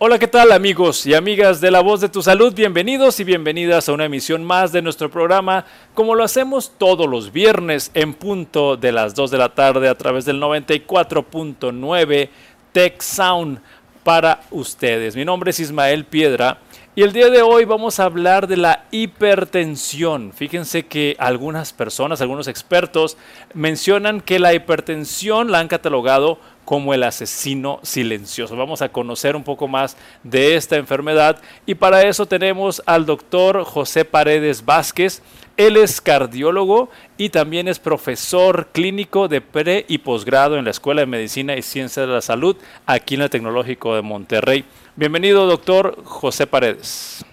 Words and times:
Hola, 0.00 0.20
¿qué 0.20 0.28
tal 0.28 0.52
amigos 0.52 1.06
y 1.06 1.14
amigas 1.14 1.60
de 1.60 1.72
La 1.72 1.80
Voz 1.80 2.00
de 2.00 2.08
tu 2.08 2.22
Salud? 2.22 2.54
Bienvenidos 2.54 3.18
y 3.18 3.24
bienvenidas 3.24 3.88
a 3.88 3.92
una 3.92 4.04
emisión 4.04 4.44
más 4.44 4.70
de 4.70 4.80
nuestro 4.80 5.10
programa, 5.10 5.64
como 5.92 6.14
lo 6.14 6.22
hacemos 6.22 6.70
todos 6.78 7.08
los 7.08 7.32
viernes 7.32 7.90
en 7.94 8.14
punto 8.14 8.76
de 8.76 8.92
las 8.92 9.16
2 9.16 9.32
de 9.32 9.38
la 9.38 9.56
tarde 9.56 9.88
a 9.88 9.98
través 9.98 10.24
del 10.24 10.40
94.9 10.40 12.28
Tech 12.70 13.02
Sound 13.02 13.58
para 14.04 14.42
ustedes. 14.52 15.16
Mi 15.16 15.24
nombre 15.24 15.50
es 15.50 15.58
Ismael 15.58 16.04
Piedra 16.04 16.58
y 16.94 17.02
el 17.02 17.12
día 17.12 17.28
de 17.28 17.42
hoy 17.42 17.64
vamos 17.64 17.98
a 17.98 18.04
hablar 18.04 18.46
de 18.46 18.56
la 18.56 18.84
hipertensión. 18.92 20.32
Fíjense 20.32 20.86
que 20.86 21.16
algunas 21.18 21.72
personas, 21.72 22.20
algunos 22.20 22.46
expertos 22.46 23.16
mencionan 23.52 24.20
que 24.20 24.38
la 24.38 24.54
hipertensión 24.54 25.50
la 25.50 25.58
han 25.58 25.66
catalogado 25.66 26.38
como 26.68 26.92
el 26.92 27.02
asesino 27.02 27.80
silencioso. 27.82 28.54
Vamos 28.54 28.82
a 28.82 28.90
conocer 28.90 29.34
un 29.34 29.42
poco 29.42 29.66
más 29.66 29.96
de 30.22 30.54
esta 30.54 30.76
enfermedad 30.76 31.40
y 31.64 31.74
para 31.74 32.02
eso 32.02 32.26
tenemos 32.26 32.82
al 32.84 33.06
doctor 33.06 33.64
José 33.64 34.04
Paredes 34.04 34.62
Vázquez. 34.62 35.22
Él 35.56 35.78
es 35.78 35.98
cardiólogo 36.02 36.90
y 37.16 37.30
también 37.30 37.68
es 37.68 37.78
profesor 37.78 38.68
clínico 38.70 39.28
de 39.28 39.40
pre 39.40 39.86
y 39.88 39.96
posgrado 39.96 40.58
en 40.58 40.66
la 40.66 40.70
Escuela 40.70 41.00
de 41.00 41.06
Medicina 41.06 41.56
y 41.56 41.62
Ciencia 41.62 42.02
de 42.02 42.12
la 42.12 42.20
Salud 42.20 42.54
aquí 42.84 43.14
en 43.14 43.22
el 43.22 43.30
Tecnológico 43.30 43.94
de 43.94 44.02
Monterrey. 44.02 44.66
Bienvenido, 44.94 45.46
doctor 45.46 45.96
José 46.04 46.46
Paredes. 46.46 47.24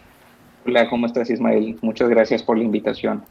Hola, 0.65 0.89
¿cómo 0.89 1.07
estás, 1.07 1.29
Ismael? 1.29 1.77
Muchas 1.81 2.07
gracias 2.07 2.41
por 2.41 2.57
la 2.57 2.63
invitación. 2.63 3.21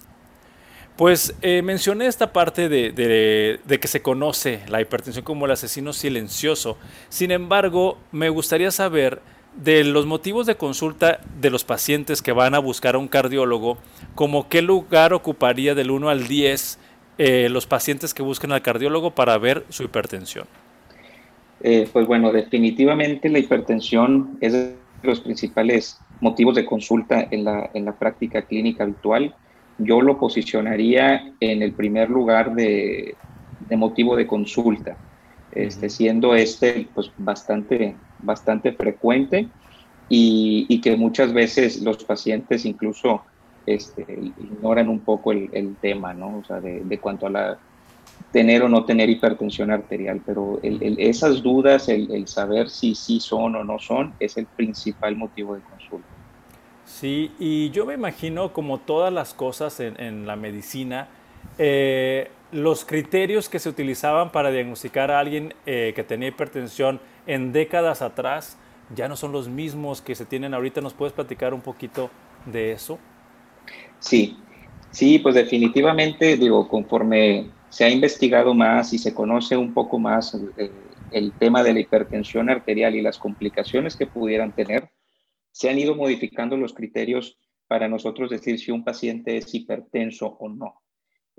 Pues 0.97 1.35
eh, 1.43 1.63
mencioné 1.63 2.07
esta 2.07 2.33
parte 2.33 2.69
de, 2.69 3.61
que 3.67 3.89
se 3.89 4.01
conoce 4.01 4.61
la 4.69 4.81
hipertensión 4.81 5.25
como 5.25 5.47
el 5.47 5.51
asesino 5.51 5.93
silencioso. 5.93 6.77
Sin 7.09 7.33
embargo, 7.33 7.99
me 8.13 8.29
gustaría 8.29 8.71
saber 8.71 9.21
de 9.57 9.83
los 9.83 10.07
motivos 10.07 10.47
de 10.47 10.57
consulta 10.57 11.21
de 11.41 11.51
los 11.51 11.65
pacientes 11.65 12.23
que 12.23 12.33
van 12.33 12.55
a 12.55 12.61
buscar 12.61 12.95
a 12.95 12.99
un 12.99 13.09
cardiólogo, 13.09 13.79
como 14.15 14.49
qué 14.49 14.63
lugar 14.63 15.13
ocuparía 15.13 15.75
del 15.75 15.91
1 15.91 16.09
al 16.11 16.29
10 16.29 16.79
eh, 17.19 17.49
los 17.49 17.67
pacientes 17.67 18.15
que 18.15 18.23
buscan 18.23 18.53
al 18.53 18.63
cardiólogo 18.63 19.13
para 19.13 19.37
ver 19.39 19.65
su 19.71 19.83
hipertensión. 19.83 20.47
Eh, 21.61 21.89
pues 21.93 22.07
bueno, 22.07 22.31
definitivamente 22.31 23.29
la 23.29 23.39
hipertensión 23.41 24.37
es 24.41 24.53
de 24.53 24.77
los 25.03 25.21
principales 25.21 25.99
motivos 26.21 26.55
de 26.55 26.65
consulta 26.65 27.27
en 27.31 27.45
la, 27.45 27.71
en 27.75 27.85
la 27.85 27.93
práctica 27.93 28.43
clínica 28.43 28.85
habitual 28.85 29.35
yo 29.79 30.01
lo 30.01 30.19
posicionaría 30.19 31.33
en 31.41 31.63
el 31.63 31.73
primer 31.73 32.11
lugar 32.11 32.55
de, 32.55 33.17
motivo 33.71 34.17
de 34.17 34.27
consulta, 34.27 34.97
este, 35.53 35.89
siendo 35.91 36.35
este 36.35 36.89
pues, 36.95 37.11
bastante, 37.19 37.97
bastante 38.21 38.73
frecuente 38.73 39.49
y, 40.09 40.81
que 40.81 40.97
muchas 40.97 41.33
veces 41.33 41.83
los 41.83 42.05
pacientes 42.05 42.65
incluso 42.65 43.23
este, 43.67 44.05
ignoran 44.39 44.89
un 44.89 45.01
poco 45.01 45.33
el, 45.33 45.77
tema, 45.81 46.13
¿no? 46.13 46.39
O 46.39 46.45
sea, 46.45 46.61
de, 46.61 46.99
cuanto 46.99 47.27
a 47.27 47.31
la 47.31 47.59
tener 48.31 48.63
o 48.63 48.69
no 48.69 48.85
tener 48.85 49.09
hipertensión 49.09 49.71
arterial, 49.71 50.21
pero 50.25 50.61
esas 50.63 51.43
dudas, 51.43 51.89
el, 51.89 52.27
saber 52.29 52.69
si 52.69 52.95
sí 52.95 53.21
son 53.21 53.57
o 53.57 53.65
no 53.65 53.79
son, 53.79 54.13
es 54.21 54.37
el 54.37 54.47
principal 54.47 55.17
motivo 55.17 55.55
de 55.55 55.63
consulta. 55.63 56.14
Sí, 56.95 57.33
y 57.41 57.71
yo 57.71 57.87
me 57.87 57.95
imagino 57.95 58.53
como 58.53 58.79
todas 58.79 59.13
las 59.13 59.35
cosas 59.35 59.81
en, 59.81 60.29
la 60.29 60.37
medicina, 60.37 61.09
eh, 61.59 62.31
los 62.53 62.85
criterios 62.85 63.49
que 63.49 63.59
se 63.59 63.69
utilizaban 63.69 64.31
para 64.31 64.53
diagnosticar 64.53 65.11
a 65.11 65.19
alguien 65.19 65.55
eh, 65.67 65.93
que 65.97 66.05
tenía 66.05 66.29
hipertensión 66.29 67.01
en 67.27 67.53
décadas 67.53 68.01
atrás 68.01 68.59
ya 68.95 69.09
no 69.09 69.17
son 69.17 69.33
los 69.33 69.49
mismos 69.49 70.03
que 70.03 70.15
se 70.15 70.25
tienen 70.25 70.55
ahorita. 70.55 70.81
¿Nos 70.81 70.95
puedes 70.95 71.13
platicar 71.13 71.53
un 71.53 71.63
poquito 71.63 72.11
de 72.47 72.71
eso? 72.71 73.01
Sí, 73.99 74.37
sí, 74.93 75.19
pues 75.19 75.35
definitivamente, 75.35 76.37
digo, 76.37 76.69
conforme 76.69 77.51
se 77.71 77.87
ha 77.87 77.91
investigado 77.91 78.55
más 78.55 78.93
y 78.93 78.99
se 78.99 79.13
conoce 79.13 79.57
un 79.57 79.75
poco 79.75 79.99
más 79.99 80.39
el 81.11 81.33
tema 81.41 81.65
de 81.65 81.75
la 81.75 81.81
hipertensión 81.81 82.51
arterial 82.51 82.95
y 82.95 83.03
las 83.03 83.19
complicaciones 83.19 83.97
que 83.97 84.07
pudieran 84.07 84.53
tener, 84.53 84.94
se 85.55 85.71
han 85.71 85.79
ido 85.79 85.95
modificando 85.95 86.57
los 86.57 86.75
criterios 86.75 87.39
para 87.69 87.89
nosotros 87.89 88.29
decir 88.29 88.59
si 88.59 88.73
un 88.73 88.83
paciente 88.83 89.37
es 89.37 89.55
hipertenso 89.55 90.37
o 90.41 90.49
no. 90.49 90.83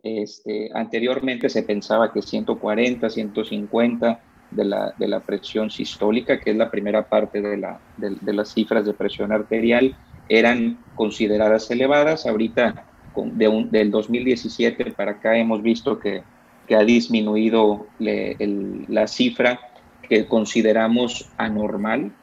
Este, 0.02 0.70
anteriormente 0.74 1.50
se 1.50 1.64
pensaba 1.64 2.14
que 2.14 2.22
140, 2.22 3.10
150 3.10 4.20
de 4.52 4.66
la, 4.66 4.96
de 4.98 5.08
la 5.10 5.20
presión 5.20 5.70
sistólica, 5.70 6.40
que 6.40 6.52
es 6.52 6.56
la 6.56 6.72
primera 6.72 7.10
parte 7.10 7.42
de, 7.42 7.58
la, 7.58 7.82
de, 7.98 8.34
las 8.34 8.54
cifras 8.54 8.86
de 8.86 8.94
presión 8.94 9.34
arterial, 9.34 9.98
eran 10.30 10.80
consideradas 10.96 11.70
elevadas. 11.70 12.26
Ahorita, 12.26 12.86
de 13.18 13.68
del 13.70 13.92
2017 13.92 14.94
para 14.94 15.12
acá, 15.12 15.38
hemos 15.38 15.62
visto 15.62 16.00
que, 16.00 16.24
que 16.68 16.76
ha 16.76 16.86
disminuido 16.86 17.88
la 18.00 19.08
cifra 19.08 19.60
que 20.08 20.26
consideramos 20.26 21.30
anormal 21.36 22.14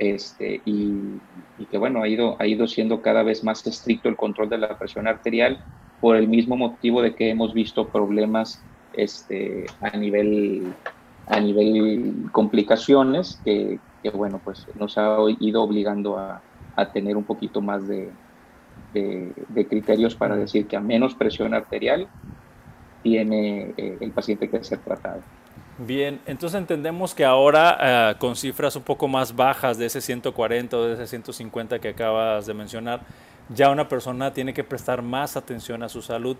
este, 0.00 0.62
y, 0.64 1.20
que 1.70 1.76
bueno, 1.76 2.02
ha 2.02 2.08
ido, 2.08 2.34
ha 2.40 2.46
ido 2.46 2.66
siendo 2.66 3.02
cada 3.02 3.22
vez 3.22 3.44
más 3.44 3.64
estricto 3.66 4.08
el 4.08 4.16
control 4.16 4.48
de 4.48 4.56
la 4.56 4.78
presión 4.78 5.06
arterial 5.06 5.62
por 6.00 6.16
el 6.16 6.26
mismo 6.26 6.56
motivo 6.56 7.02
de 7.02 7.14
que 7.14 7.28
hemos 7.28 7.52
visto 7.52 7.86
problemas 7.88 8.62
este, 8.94 9.66
a, 9.82 9.94
nivel, 9.98 10.72
a 11.26 11.38
nivel 11.38 12.30
complicaciones 12.32 13.40
que, 13.44 13.78
bueno, 14.14 14.40
pues 14.42 14.66
nos 14.74 14.96
ha 14.96 15.18
ido 15.38 15.62
obligando 15.62 16.18
a, 16.18 16.42
tener 16.94 17.14
un 17.18 17.24
poquito 17.24 17.60
más 17.60 17.86
de, 17.86 18.10
criterios 19.68 20.14
para 20.14 20.34
decir 20.34 20.66
que 20.66 20.78
a 20.78 20.80
menos 20.80 21.14
presión 21.14 21.52
arterial 21.52 22.08
tiene 23.02 23.74
eh, 23.76 23.98
el 24.00 24.12
paciente 24.12 24.48
que 24.48 24.64
ser 24.64 24.78
tratado. 24.78 25.20
Bien, 25.86 26.20
entonces 26.26 26.58
entendemos 26.58 27.14
que 27.14 27.24
ahora 27.24 27.78
eh, 28.10 28.14
con 28.18 28.36
cifras 28.36 28.76
un 28.76 28.82
poco 28.82 29.08
más 29.08 29.34
bajas 29.34 29.78
de 29.78 29.86
ese 29.86 30.02
140 30.02 30.76
o 30.76 30.84
de 30.84 30.92
ese 30.92 31.06
150 31.06 31.78
que 31.78 31.88
acabas 31.88 32.44
de 32.44 32.52
mencionar, 32.52 33.00
ya 33.48 33.70
una 33.70 33.88
persona 33.88 34.34
tiene 34.34 34.52
que 34.52 34.62
prestar 34.62 35.00
más 35.00 35.38
atención 35.38 35.82
a 35.82 35.88
su 35.88 36.02
salud. 36.02 36.36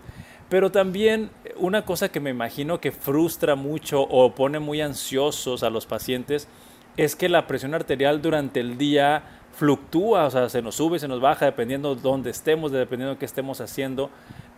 Pero 0.47 0.71
también 0.71 1.31
una 1.57 1.85
cosa 1.85 2.09
que 2.09 2.19
me 2.19 2.29
imagino 2.29 2.79
que 2.79 2.91
frustra 2.91 3.55
mucho 3.55 4.03
o 4.03 4.35
pone 4.35 4.59
muy 4.59 4.79
ansiosos 4.79 5.63
a 5.63 5.71
los 5.71 5.87
pacientes 5.87 6.47
es 6.95 7.15
que 7.15 7.27
la 7.27 7.47
presión 7.47 7.73
arterial 7.73 8.21
durante 8.21 8.59
el 8.59 8.77
día 8.77 9.23
fluctúa, 9.53 10.25
o 10.25 10.29
sea, 10.29 10.49
se 10.49 10.61
nos 10.61 10.75
sube, 10.75 10.99
se 10.99 11.07
nos 11.07 11.19
baja 11.19 11.45
dependiendo 11.45 11.95
de 11.95 12.01
dónde 12.01 12.29
estemos, 12.29 12.71
dependiendo 12.71 13.15
de 13.15 13.19
qué 13.19 13.25
estemos 13.25 13.59
haciendo. 13.59 14.11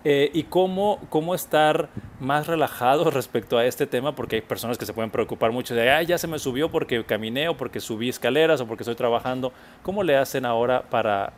Eh, 0.05 0.29
y 0.33 0.43
cómo, 0.43 0.99
cómo 1.09 1.33
estar 1.33 1.89
más 2.19 2.47
relajado 2.47 3.09
respecto 3.11 3.57
a 3.57 3.65
este 3.65 3.87
tema, 3.87 4.15
porque 4.15 4.37
hay 4.37 4.41
personas 4.41 4.77
que 4.77 4.85
se 4.85 4.93
pueden 4.93 5.11
preocupar 5.11 5.51
mucho 5.51 5.75
de, 5.75 5.89
ay, 5.89 6.05
ya 6.05 6.17
se 6.17 6.27
me 6.27 6.39
subió 6.39 6.69
porque 6.69 7.05
caminé 7.05 7.47
o 7.47 7.55
porque 7.55 7.79
subí 7.79 8.09
escaleras 8.09 8.59
o 8.61 8.67
porque 8.67 8.83
estoy 8.83 8.95
trabajando. 8.95 9.53
¿Cómo 9.81 10.03
le 10.03 10.17
hacen 10.17 10.45
ahora 10.45 10.89
para 10.89 11.33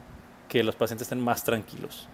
que 0.48 0.64
los 0.64 0.76
pacientes 0.76 1.06
estén 1.06 1.20
más 1.20 1.44
tranquilos? 1.44 2.08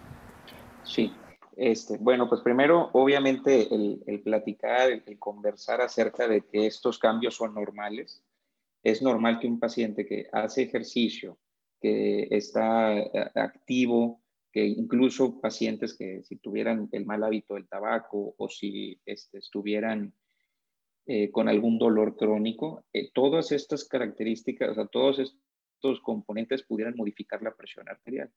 Sí, 0.84 1.12
este, 1.56 1.98
bueno, 1.98 2.28
pues 2.28 2.40
primero, 2.40 2.90
obviamente, 2.92 3.72
el, 3.74 4.02
el 4.06 4.20
platicar, 4.22 4.90
el, 4.90 5.18
conversar 5.18 5.80
acerca 5.80 6.26
de 6.26 6.42
que 6.42 6.66
estos 6.66 6.98
cambios 6.98 7.36
son 7.36 7.54
normales. 7.54 8.22
Es 8.82 9.02
normal 9.02 9.38
que 9.38 9.46
un 9.46 9.60
paciente 9.60 10.06
que 10.06 10.26
hace 10.32 10.62
ejercicio, 10.62 11.38
que 11.80 12.26
está 12.30 12.96
eh, 12.98 13.10
activo, 13.34 14.21
que 14.52 14.66
incluso 14.66 15.40
pacientes 15.40 15.96
que 15.96 16.22
si 16.22 16.36
tuvieran 16.36 16.88
el 16.92 17.06
mal 17.06 17.24
hábito 17.24 17.54
del 17.54 17.66
tabaco 17.66 18.34
o 18.36 18.48
si 18.48 19.00
este, 19.06 19.38
estuvieran 19.38 20.12
eh, 21.06 21.30
con 21.30 21.48
algún 21.48 21.78
dolor 21.78 22.16
crónico, 22.16 22.84
eh, 22.92 23.10
todas 23.12 23.50
estas 23.50 23.84
características, 23.86 24.70
o 24.70 24.74
sea, 24.74 24.86
todos 24.86 25.18
estos 25.18 26.00
componentes 26.02 26.62
pudieran 26.62 26.94
modificar 26.96 27.42
la 27.42 27.54
presión 27.54 27.88
arterial. 27.88 28.30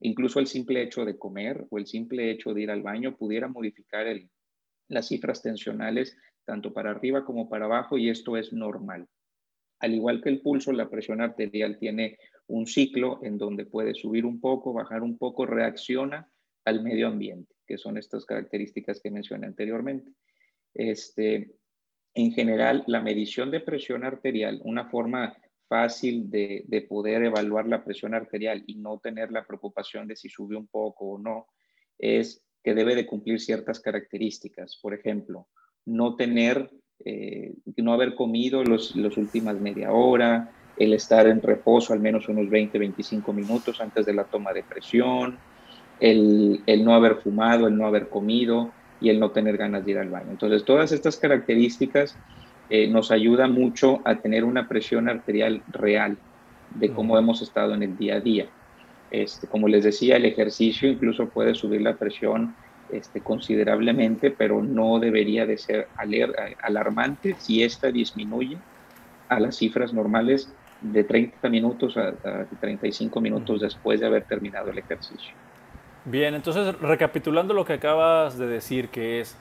Incluso 0.00 0.40
el 0.40 0.46
simple 0.46 0.82
hecho 0.82 1.04
de 1.04 1.18
comer 1.18 1.66
o 1.70 1.78
el 1.78 1.86
simple 1.86 2.30
hecho 2.30 2.52
de 2.52 2.62
ir 2.62 2.70
al 2.70 2.82
baño 2.82 3.16
pudiera 3.16 3.48
modificar 3.48 4.06
el, 4.06 4.30
las 4.88 5.08
cifras 5.08 5.42
tensionales 5.42 6.16
tanto 6.44 6.72
para 6.72 6.90
arriba 6.90 7.24
como 7.24 7.48
para 7.48 7.64
abajo 7.64 7.96
y 7.96 8.10
esto 8.10 8.36
es 8.36 8.52
normal. 8.52 9.08
Al 9.80 9.94
igual 9.94 10.22
que 10.22 10.28
el 10.28 10.42
pulso, 10.42 10.72
la 10.72 10.90
presión 10.90 11.20
arterial 11.20 11.78
tiene 11.78 12.18
un 12.52 12.66
ciclo 12.66 13.18
en 13.22 13.38
donde 13.38 13.64
puede 13.64 13.94
subir 13.94 14.26
un 14.26 14.38
poco, 14.38 14.74
bajar 14.74 15.02
un 15.02 15.16
poco, 15.16 15.46
reacciona 15.46 16.30
al 16.66 16.82
medio 16.82 17.08
ambiente, 17.08 17.54
que 17.66 17.78
son 17.78 17.96
estas 17.96 18.26
características 18.26 19.00
que 19.02 19.10
mencioné 19.10 19.46
anteriormente. 19.46 20.12
Este, 20.74 21.54
en 22.12 22.32
general, 22.32 22.84
la 22.86 23.00
medición 23.00 23.50
de 23.50 23.60
presión 23.60 24.04
arterial, 24.04 24.60
una 24.64 24.90
forma 24.90 25.34
fácil 25.66 26.28
de, 26.28 26.64
de, 26.66 26.82
poder 26.82 27.24
evaluar 27.24 27.66
la 27.66 27.82
presión 27.82 28.12
arterial 28.12 28.62
y 28.66 28.74
no 28.74 28.98
tener 28.98 29.32
la 29.32 29.46
preocupación 29.46 30.06
de 30.06 30.16
si 30.16 30.28
sube 30.28 30.54
un 30.54 30.66
poco 30.66 31.12
o 31.12 31.18
no, 31.18 31.46
es 31.98 32.44
que 32.62 32.74
debe 32.74 32.94
de 32.94 33.06
cumplir 33.06 33.40
ciertas 33.40 33.80
características. 33.80 34.78
Por 34.82 34.92
ejemplo, 34.92 35.48
no 35.86 36.16
tener, 36.16 36.70
eh, 37.02 37.54
no 37.78 37.94
haber 37.94 38.14
comido 38.14 38.62
los, 38.62 38.94
los 38.94 39.16
últimas 39.16 39.58
media 39.58 39.90
hora, 39.92 40.54
el 40.76 40.94
estar 40.94 41.26
en 41.26 41.42
reposo 41.42 41.92
al 41.92 42.00
menos 42.00 42.28
unos 42.28 42.48
20, 42.48 42.78
25 42.78 43.32
minutos 43.32 43.80
antes 43.80 44.06
de 44.06 44.14
la 44.14 44.24
toma 44.24 44.52
de 44.52 44.62
presión, 44.62 45.38
el, 46.00 46.62
no 46.84 46.94
haber 46.94 47.16
fumado, 47.16 47.68
el 47.68 47.76
no 47.76 47.86
haber 47.86 48.08
comido 48.08 48.70
y 49.00 49.10
el 49.10 49.20
no 49.20 49.30
tener 49.30 49.56
ganas 49.56 49.84
de 49.84 49.92
ir 49.92 49.98
al 49.98 50.08
baño. 50.08 50.30
Entonces, 50.30 50.64
todas 50.64 50.92
estas 50.92 51.16
características 51.16 52.16
eh, 52.70 52.88
nos 52.88 53.10
ayudan 53.10 53.52
mucho 53.52 54.00
a 54.04 54.16
tener 54.16 54.44
una 54.44 54.68
presión 54.68 55.08
arterial 55.08 55.62
real 55.68 56.16
de 56.74 56.90
cómo 56.90 57.18
hemos 57.18 57.42
estado 57.42 57.74
en 57.74 57.82
el 57.82 57.96
día 57.96 58.16
a 58.16 58.20
día. 58.20 58.46
Este, 59.10 59.46
como 59.46 59.68
les 59.68 59.84
decía, 59.84 60.16
el 60.16 60.24
ejercicio 60.24 60.88
incluso 60.88 61.28
puede 61.28 61.54
subir 61.54 61.82
la 61.82 61.96
presión 61.96 62.54
este, 62.90 63.20
considerablemente, 63.20 64.30
pero 64.30 64.62
no 64.62 64.98
debería 64.98 65.46
de 65.46 65.58
ser 65.58 65.88
alarmante 66.62 67.36
si 67.38 67.62
esta 67.62 67.92
disminuye 67.92 68.56
a 69.28 69.38
las 69.38 69.56
cifras 69.56 69.92
normales 69.92 70.52
de 70.82 71.04
30 71.04 71.48
minutos 71.48 71.96
a, 71.96 72.12
35 72.60 73.20
minutos 73.20 73.60
después 73.60 74.00
de 74.00 74.06
haber 74.06 74.24
terminado 74.24 74.70
el 74.70 74.78
ejercicio. 74.78 75.32
Bien, 76.04 76.34
entonces 76.34 76.78
recapitulando 76.80 77.54
lo 77.54 77.64
que 77.64 77.74
acabas 77.74 78.36
de 78.36 78.46
decir, 78.46 78.88
que 78.88 79.20
es, 79.20 79.36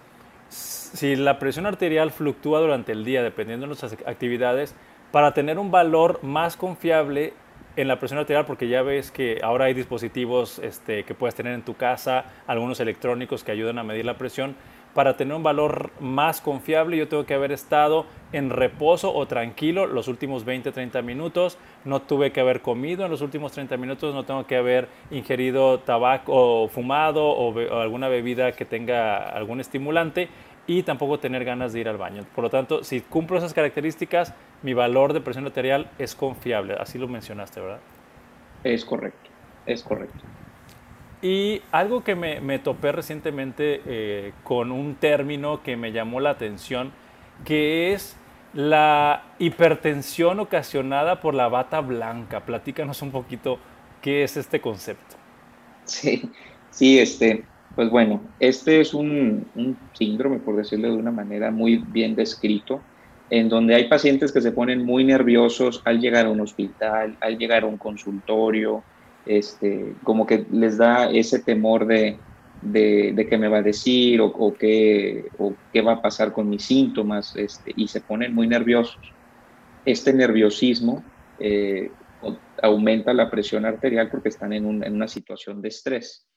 si 0.50 1.16
la 1.16 1.40
presión 1.40 1.66
arterial 1.66 2.12
fluctúa 2.12 2.60
durante 2.60 2.92
el 2.92 3.04
día 3.04 3.24
dependiendo 3.24 3.64
de 3.64 3.68
nuestras 3.68 3.94
actividades, 4.06 4.76
para 5.12 5.34
tener 5.34 5.58
un 5.58 5.72
valor 5.72 6.24
más 6.24 6.56
confiable 6.56 7.34
en 7.76 7.88
la 7.88 8.00
presión 8.00 8.20
arterial, 8.20 8.46
porque 8.46 8.68
ya 8.68 8.82
ves 8.82 9.12
que 9.12 9.40
ahora 9.44 9.66
hay 9.66 9.74
dispositivos 9.74 10.60
este, 10.60 11.04
que 11.04 11.14
puedes 11.14 11.36
tener 11.36 11.54
en 11.54 11.64
tu 11.64 11.76
casa, 11.76 12.26
algunos 12.48 12.80
electrónicos 12.80 13.44
que 13.44 13.52
ayudan 13.52 13.80
a 13.80 13.84
medir 13.84 14.06
la 14.06 14.18
presión, 14.18 14.56
para 14.94 15.16
tener 15.16 15.34
un 15.36 15.44
valor 15.44 15.92
más 16.00 16.42
confiable 16.42 16.98
yo 16.98 17.08
tengo 17.08 17.26
que 17.26 17.34
haber 17.34 17.52
estado 17.52 18.06
en 18.34 18.50
reposo 18.50 19.14
o 19.14 19.26
tranquilo 19.26 19.86
los 19.86 20.08
últimos 20.08 20.46
20, 20.46 20.72
30 20.72 21.02
minutos, 21.02 21.58
no 21.86 22.02
tuve 22.02 22.32
que 22.32 22.40
haber 22.42 22.62
comido 22.62 23.06
en 23.06 23.12
los 23.12 23.22
últimos 23.22 23.52
30 23.52 23.78
minutos, 23.78 24.14
no 24.14 24.24
tengo 24.24 24.46
que 24.46 24.58
haber 24.58 24.88
ingerido 25.10 25.80
tabaco 25.80 26.64
o 26.64 26.68
fumado 26.68 27.26
o, 27.26 27.82
alguna 27.82 28.08
bebida 28.08 28.52
que 28.54 28.66
tenga 28.66 29.18
algún 29.18 29.60
estimulante 29.60 30.30
y 30.72 30.84
tampoco 30.84 31.20
tener 31.20 31.44
ganas 31.44 31.74
de 31.74 31.82
ir 31.82 31.90
al 31.90 31.98
baño. 31.98 32.24
Por 32.34 32.46
lo 32.46 32.50
tanto, 32.50 32.82
si 32.86 33.02
cumplo 33.02 33.38
esas 33.38 33.54
características, 33.54 34.34
mi 34.64 34.74
valor 34.74 35.12
de 35.12 35.20
presión 35.20 35.46
arterial 35.46 35.92
es 36.00 36.16
confiable. 36.16 36.76
Así 36.80 36.98
lo 36.98 37.10
mencionaste, 37.10 37.60
¿verdad? 37.60 37.82
Es 38.64 38.86
correcto, 38.86 39.30
es 39.66 39.84
correcto. 39.84 40.20
Y 41.22 41.62
algo 41.74 42.06
que 42.06 42.16
me, 42.16 42.60
topé 42.60 42.94
recientemente 42.94 43.82
eh, 43.86 44.34
con 44.46 44.72
un 44.72 44.96
término 44.96 45.62
que 45.62 45.76
me 45.76 45.92
llamó 45.92 46.22
la 46.22 46.30
atención, 46.30 46.94
que 47.44 47.92
es 47.92 48.16
la 48.54 49.24
hipertensión 49.40 50.40
ocasionada 50.40 51.20
por 51.20 51.34
la 51.34 51.50
bata 51.50 51.82
blanca. 51.82 52.46
Platícanos 52.46 53.02
un 53.02 53.12
poquito 53.12 53.60
qué 54.02 54.24
es 54.24 54.38
este 54.38 54.62
concepto. 54.62 55.18
Sí, 55.84 56.32
sí, 56.70 56.98
este, 56.98 57.44
pues 57.76 57.90
bueno, 57.90 58.22
este 58.40 58.82
es 58.82 58.94
un, 58.94 59.46
síndrome, 59.94 60.40
por 60.40 60.56
decirlo 60.56 60.90
de 60.90 60.98
una 60.98 61.12
manera 61.12 61.52
muy 61.52 61.78
bien 61.78 62.16
descrito, 62.16 62.82
en 63.30 63.48
donde 63.48 63.76
hay 63.76 63.88
pacientes 63.88 64.32
que 64.32 64.42
se 64.42 64.52
ponen 64.52 64.86
muy 64.86 65.06
nerviosos 65.06 65.82
al 65.86 66.00
llegar 66.00 66.26
a 66.26 66.30
un 66.30 66.42
hospital, 66.42 67.18
al 67.22 67.38
llegar 67.38 67.64
a 67.64 67.68
un 67.68 67.78
consultorio, 67.78 68.84
este, 69.26 69.94
como 70.04 70.26
que 70.26 70.46
les 70.52 70.78
da 70.78 71.10
ese 71.10 71.40
temor 71.40 71.86
de, 71.86 72.18
de, 72.62 73.28
qué 73.30 73.38
me 73.38 73.48
va 73.48 73.60
a 73.60 73.64
decir 73.64 74.20
o, 74.22 74.54
qué, 74.54 75.26
o, 75.38 75.54
qué, 75.72 75.82
va 75.82 75.94
a 75.94 76.02
pasar 76.02 76.34
con 76.34 76.50
mis 76.50 76.64
síntomas 76.64 77.36
este, 77.36 77.72
y 77.76 77.88
se 77.88 78.02
ponen 78.02 78.34
muy 78.34 78.48
nerviosos. 78.48 79.00
Este 79.86 80.14
nerviosismo 80.14 81.04
eh, 81.40 81.90
aumenta 82.62 83.14
la 83.14 83.30
presión 83.30 83.66
arterial 83.66 84.10
porque 84.10 84.30
están 84.30 84.54
en, 84.54 84.66
una 84.66 85.08
situación 85.08 85.62
de 85.62 85.70
estrés. 85.70 86.28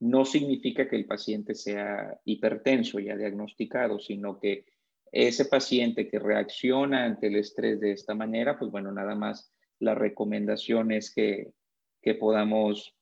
No 0.00 0.24
significa 0.24 0.88
que 0.88 0.96
el 0.96 1.06
paciente 1.06 1.54
sea 1.54 2.18
hipertenso 2.24 2.98
ya 2.98 3.16
diagnosticado, 3.16 3.98
sino 3.98 4.38
que 4.38 4.66
ese 5.12 5.44
paciente 5.44 6.08
que 6.08 6.18
reacciona 6.18 7.04
ante 7.04 7.28
el 7.28 7.36
estrés 7.36 7.80
de 7.80 7.92
esta 7.92 8.14
manera, 8.14 8.58
pues 8.58 8.70
bueno, 8.70 8.90
nada 8.92 9.14
más 9.14 9.52
la 9.78 9.94
recomendación 9.94 10.92
es 10.92 11.14
que 11.14 11.52
que 12.04 12.14
podamos 12.14 12.94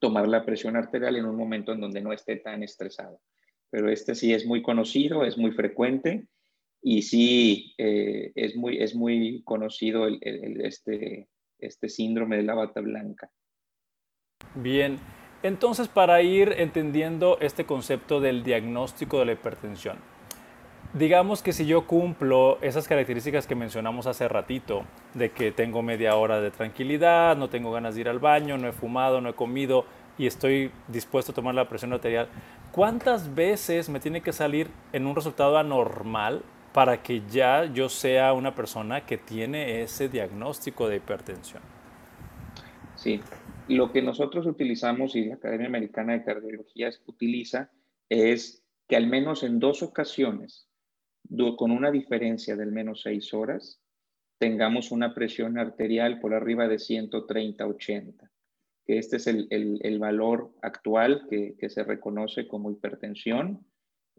tomar 0.00 0.28
la 0.28 0.46
presión 0.46 0.76
arterial 0.76 1.16
en 1.16 1.26
un 1.26 1.36
momento 1.36 1.72
en 1.72 1.80
donde 1.80 2.00
no 2.00 2.12
esté 2.12 2.36
tan 2.36 2.62
estresado. 2.62 3.20
Pero 3.68 3.90
este 3.90 4.14
sí 4.14 4.32
es 4.32 4.46
muy 4.46 4.62
conocido, 4.62 5.24
es 5.24 5.36
muy 5.36 5.50
frecuente 5.50 6.28
y 6.80 7.02
sí 7.02 7.74
eh, 7.76 8.30
es, 8.36 8.56
muy, 8.56 8.78
es 8.80 8.94
muy 8.94 9.42
conocido 9.44 10.06
este, 10.06 11.28
este 11.58 11.88
síndrome 11.88 12.36
de 12.36 12.44
la 12.44 12.54
bata 12.54 12.80
blanca. 12.80 13.28
Bien, 14.54 14.98
entonces 15.42 15.88
para 15.88 16.22
ir 16.22 16.54
entendiendo 16.58 17.38
este 17.40 17.64
concepto 17.64 18.20
del 18.20 18.42
diagnóstico 18.42 19.18
de 19.18 19.26
la 19.26 19.32
hipertensión, 19.32 19.98
Digamos 20.94 21.42
que 21.42 21.52
si 21.52 21.66
yo 21.66 21.86
cumplo 21.86 22.56
esas 22.62 22.88
características 22.88 23.46
que 23.46 23.54
mencionamos 23.54 24.06
hace 24.06 24.26
ratito, 24.26 24.84
de 25.12 25.30
que 25.30 25.52
tengo 25.52 25.82
media 25.82 26.16
hora 26.16 26.40
de 26.40 26.50
tranquilidad, 26.50 27.36
no 27.36 27.50
tengo 27.50 27.70
ganas 27.70 27.94
de 27.94 28.00
ir 28.00 28.08
al 28.08 28.20
baño, 28.20 28.56
no 28.56 28.68
he 28.68 28.72
fumado, 28.72 29.20
no 29.20 29.28
he 29.28 29.34
comido 29.34 29.84
y 30.16 30.26
estoy 30.26 30.72
dispuesto 30.88 31.32
a 31.32 31.34
tomar 31.34 31.54
la 31.54 31.68
presión 31.68 31.92
arterial, 31.92 32.28
¿cuántas 32.72 33.34
veces 33.34 33.90
me 33.90 34.00
tiene 34.00 34.22
que 34.22 34.32
salir 34.32 34.70
en 34.94 35.06
un 35.06 35.14
resultado 35.14 35.58
anormal 35.58 36.42
para 36.72 37.02
que 37.02 37.22
ya 37.30 37.66
yo 37.66 37.90
sea 37.90 38.32
una 38.32 38.54
persona 38.54 39.02
que 39.02 39.18
tiene 39.18 39.82
ese 39.82 40.08
diagnóstico 40.08 40.88
de 40.88 40.96
hipertensión? 40.96 41.62
Sí, 43.08 43.22
lo 43.68 43.90
que 43.90 44.02
nosotros 44.02 44.44
utilizamos 44.44 45.16
y 45.16 45.24
la 45.24 45.36
Academia 45.36 45.66
Americana 45.66 46.12
de 46.12 46.24
Cardiología 46.24 46.90
utiliza 47.06 47.70
es 48.10 48.62
que 48.86 48.96
al 48.96 49.06
menos 49.06 49.44
en 49.44 49.58
dos 49.58 49.82
ocasiones 49.82 50.68
con 51.56 51.70
una 51.70 51.90
diferencia 51.90 52.54
del 52.54 52.70
menos 52.70 53.02
6 53.02 53.32
horas, 53.32 53.80
tengamos 54.38 54.92
una 54.92 55.14
presión 55.14 55.58
arterial 55.58 56.20
por 56.20 56.34
arriba 56.34 56.68
de 56.68 56.76
130-80, 56.76 58.30
que 58.84 58.98
este 58.98 59.16
es 59.16 59.26
el, 59.26 59.98
valor 59.98 60.52
actual 60.62 61.26
que, 61.28 61.70
se 61.70 61.84
reconoce 61.84 62.46
como 62.46 62.70
hipertensión, 62.70 63.66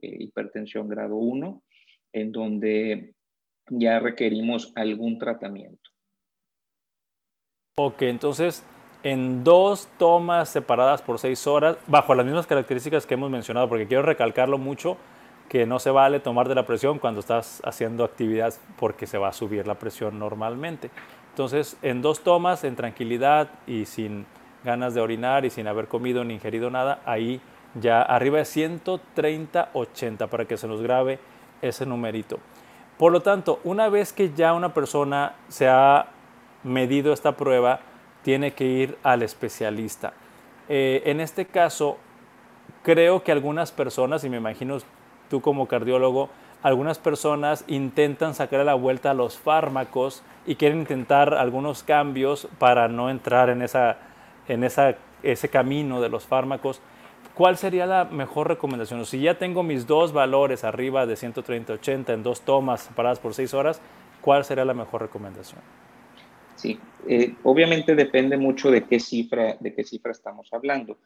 eh, 0.02 0.18
hipertensión 0.20 0.88
grado 0.90 1.16
1, 1.16 1.64
en 2.14 2.32
donde 2.32 3.16
ya 3.70 4.00
requerimos 4.00 4.72
algún 4.76 5.20
tratamiento. 5.20 5.90
Ok, 7.78 8.02
entonces 8.02 8.66
en 9.04 9.44
dos 9.44 9.88
tomas 9.98 10.50
separadas 10.50 11.02
por 11.02 11.20
6 11.20 11.48
horas, 11.48 11.78
bajo 11.88 12.14
las 12.16 12.26
mismas 12.26 12.48
características 12.48 13.06
que 13.06 13.14
hemos 13.14 13.30
mencionado, 13.30 13.70
porque 13.70 13.88
quiero 13.88 14.04
recalcarlo 14.04 14.58
mucho, 14.58 14.98
que 15.48 15.66
no 15.66 15.80
se 15.80 15.90
vale 15.90 16.20
tomar 16.20 16.48
de 16.48 16.56
la 16.56 16.66
presión 16.66 17.00
cuando 17.00 17.20
estás 17.20 17.62
haciendo 17.66 18.04
actividad 18.04 18.54
porque 18.78 19.08
se 19.08 19.18
va 19.18 19.30
a 19.30 19.34
subir 19.34 19.66
la 19.66 19.76
presión 19.76 20.20
normalmente. 20.20 20.92
Entonces, 21.32 21.78
en 21.82 22.02
dos 22.02 22.22
tomas, 22.22 22.64
en 22.64 22.76
tranquilidad 22.76 23.50
y 23.66 23.86
sin 23.86 24.26
ganas 24.64 24.94
de 24.94 25.02
orinar 25.02 25.46
y 25.46 25.50
sin 25.50 25.68
haber 25.68 25.88
comido 25.88 26.24
ni 26.24 26.36
ingerido 26.36 26.70
nada, 26.70 27.02
ahí 27.06 27.42
ya 27.76 28.02
arriba 28.02 28.40
de 28.40 28.46
130, 28.46 29.70
80 29.74 30.28
para 30.28 30.46
que 30.46 30.58
se 30.58 30.68
nos 30.68 30.82
grabe 30.82 31.20
ese 31.62 31.86
numerito. 31.86 32.40
Por 32.98 33.12
lo 33.12 33.22
tanto, 33.22 33.60
una 33.64 33.90
vez 33.90 34.12
que 34.12 34.34
ya 34.34 34.54
una 34.54 34.74
persona 34.74 35.34
se 35.48 35.68
ha 35.68 36.08
medido 36.64 37.14
esta 37.14 37.38
prueba, 37.38 37.80
tiene 38.24 38.52
que 38.52 38.66
ir 38.66 38.98
al 39.04 39.24
especialista. 39.24 40.14
Eh, 40.68 41.04
en 41.06 41.20
este 41.20 41.46
caso, 41.46 41.98
creo 42.84 43.24
que 43.24 43.32
algunas 43.32 43.72
personas, 43.72 44.24
y 44.24 44.30
me 44.30 44.38
imagino 44.38 44.78
tú 45.30 45.42
como 45.42 45.68
cardiólogo, 45.68 46.30
algunas 46.62 47.00
personas 47.00 47.64
intentan 47.68 48.34
sacar 48.34 48.60
a 48.60 48.64
la 48.66 48.74
vuelta 48.74 49.14
los 49.14 49.38
fármacos 49.38 50.24
y 50.46 50.56
quieren 50.56 50.80
intentar 50.80 51.34
algunos 51.34 51.84
cambios 51.84 52.48
para 52.58 52.88
no 52.90 53.10
entrar 53.10 53.50
en, 53.50 53.62
esa, 53.62 53.98
en 54.48 54.64
esa, 54.64 54.96
ese 55.24 55.50
camino 55.50 56.02
de 56.02 56.10
los 56.10 56.26
fármacos. 56.26 56.82
¿Cuál 57.34 57.58
sería 57.58 57.86
la 57.86 58.04
mejor 58.04 58.50
recomendación? 58.50 59.06
Si 59.06 59.22
ya 59.22 59.38
tengo 59.38 59.64
mis 59.64 59.88
dos 59.88 60.12
valores 60.12 60.66
arriba 60.66 61.06
de 61.06 61.14
130-80 61.14 62.10
en 62.14 62.24
dos 62.24 62.42
tomas 62.42 62.82
separadas 62.82 63.20
por 63.20 63.34
seis 63.34 63.54
horas, 63.54 63.82
¿cuál 64.20 64.44
sería 64.44 64.66
la 64.66 64.74
mejor 64.74 65.02
recomendación? 65.04 65.62
Sí, 66.60 66.78
eh, 67.08 67.36
obviamente 67.44 67.96
depende 67.96 68.36
mucho 68.36 68.70
de 68.70 68.84
qué 68.84 69.00
cifra, 69.00 69.56
de 69.62 69.74
qué 69.74 69.86
cifra 69.86 70.12
estamos 70.12 70.50
hablando. 70.52 70.98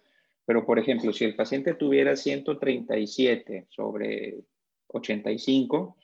Pero, 0.45 0.65
por 0.65 0.79
ejemplo, 0.79 1.13
si 1.13 1.25
el 1.25 1.35
paciente 1.35 1.75
tuviera 1.75 2.15
137 2.15 3.67
sobre 3.69 4.39
85, 4.87 5.95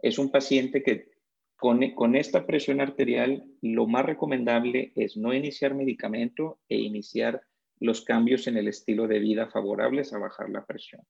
es 0.00 0.18
un 0.18 0.30
paciente 0.30 0.82
que 0.82 1.10
con, 1.56 1.90
con, 1.90 2.16
esta 2.16 2.46
presión 2.46 2.80
arterial 2.80 3.44
lo 3.60 3.86
más 3.86 4.06
recomendable 4.06 4.92
es 4.96 5.18
no 5.18 5.34
iniciar 5.34 5.74
medicamento 5.74 6.58
e 6.66 6.78
iniciar 6.78 7.42
los 7.78 8.00
cambios 8.00 8.46
en 8.46 8.56
el 8.56 8.66
estilo 8.66 9.06
de 9.06 9.18
vida 9.18 9.50
favorables 9.50 10.14
a 10.14 10.18
bajar 10.18 10.48
la 10.48 10.64
presión. 10.64 11.02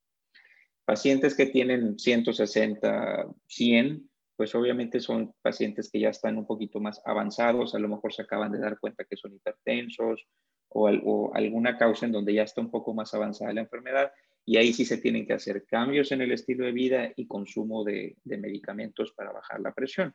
Pacientes 0.85 1.37
que 1.37 1.47
tienen 1.47 2.01
160, 2.01 3.29
100, 3.47 4.11
pues 4.37 4.55
obviamente 4.55 5.01
son 5.01 5.35
pacientes 5.41 5.91
que 5.91 6.01
ya 6.01 6.11
están 6.11 6.37
un 6.37 6.47
poquito 6.47 6.79
más 6.79 7.01
avanzados, 7.05 7.75
a 7.75 7.79
lo 7.79 7.89
mejor 7.89 8.13
se 8.13 8.23
acaban 8.23 8.53
de 8.53 8.59
dar 8.59 8.79
cuenta 8.79 9.05
que 9.05 9.17
son 9.17 9.35
hipertensos 9.35 10.27
o, 10.69 11.33
alguna 11.35 11.79
causa 11.79 12.07
en 12.07 12.13
donde 12.13 12.35
ya 12.35 12.43
está 12.43 12.61
un 12.61 12.71
poco 12.71 12.93
más 12.93 13.15
avanzada 13.15 13.53
la 13.53 13.63
enfermedad 13.63 14.13
y 14.45 14.59
ahí 14.59 14.73
sí 14.73 14.85
se 14.85 14.99
tienen 14.99 15.27
que 15.27 15.33
hacer 15.33 15.65
cambios 15.65 16.13
en 16.13 16.21
el 16.21 16.33
estilo 16.33 16.67
de 16.67 16.73
vida 16.73 17.13
y 17.17 17.27
consumo 17.27 17.83
de, 17.83 18.17
medicamentos 18.25 19.13
para 19.13 19.33
bajar 19.33 19.61
la 19.61 19.73
presión. 19.73 20.15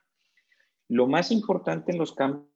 Lo 0.88 1.08
más 1.08 1.32
importante 1.32 1.92
en 1.92 1.98
los 1.98 2.14
cambios 2.14 2.48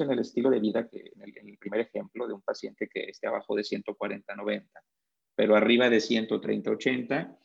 en 0.00 0.10
el 0.10 0.18
estilo 0.18 0.50
de 0.50 0.60
vida, 0.60 0.88
que 0.88 1.12
en 1.14 1.48
el, 1.48 1.58
primer 1.58 1.80
ejemplo 1.80 2.26
de 2.26 2.34
un 2.34 2.42
paciente 2.42 2.88
que 2.88 3.04
esté 3.04 3.28
abajo 3.28 3.54
de 3.54 3.62
140-90, 3.62 4.66
pero 5.34 5.56
arriba 5.56 5.88
de 5.88 5.98
130-80, 5.98 7.38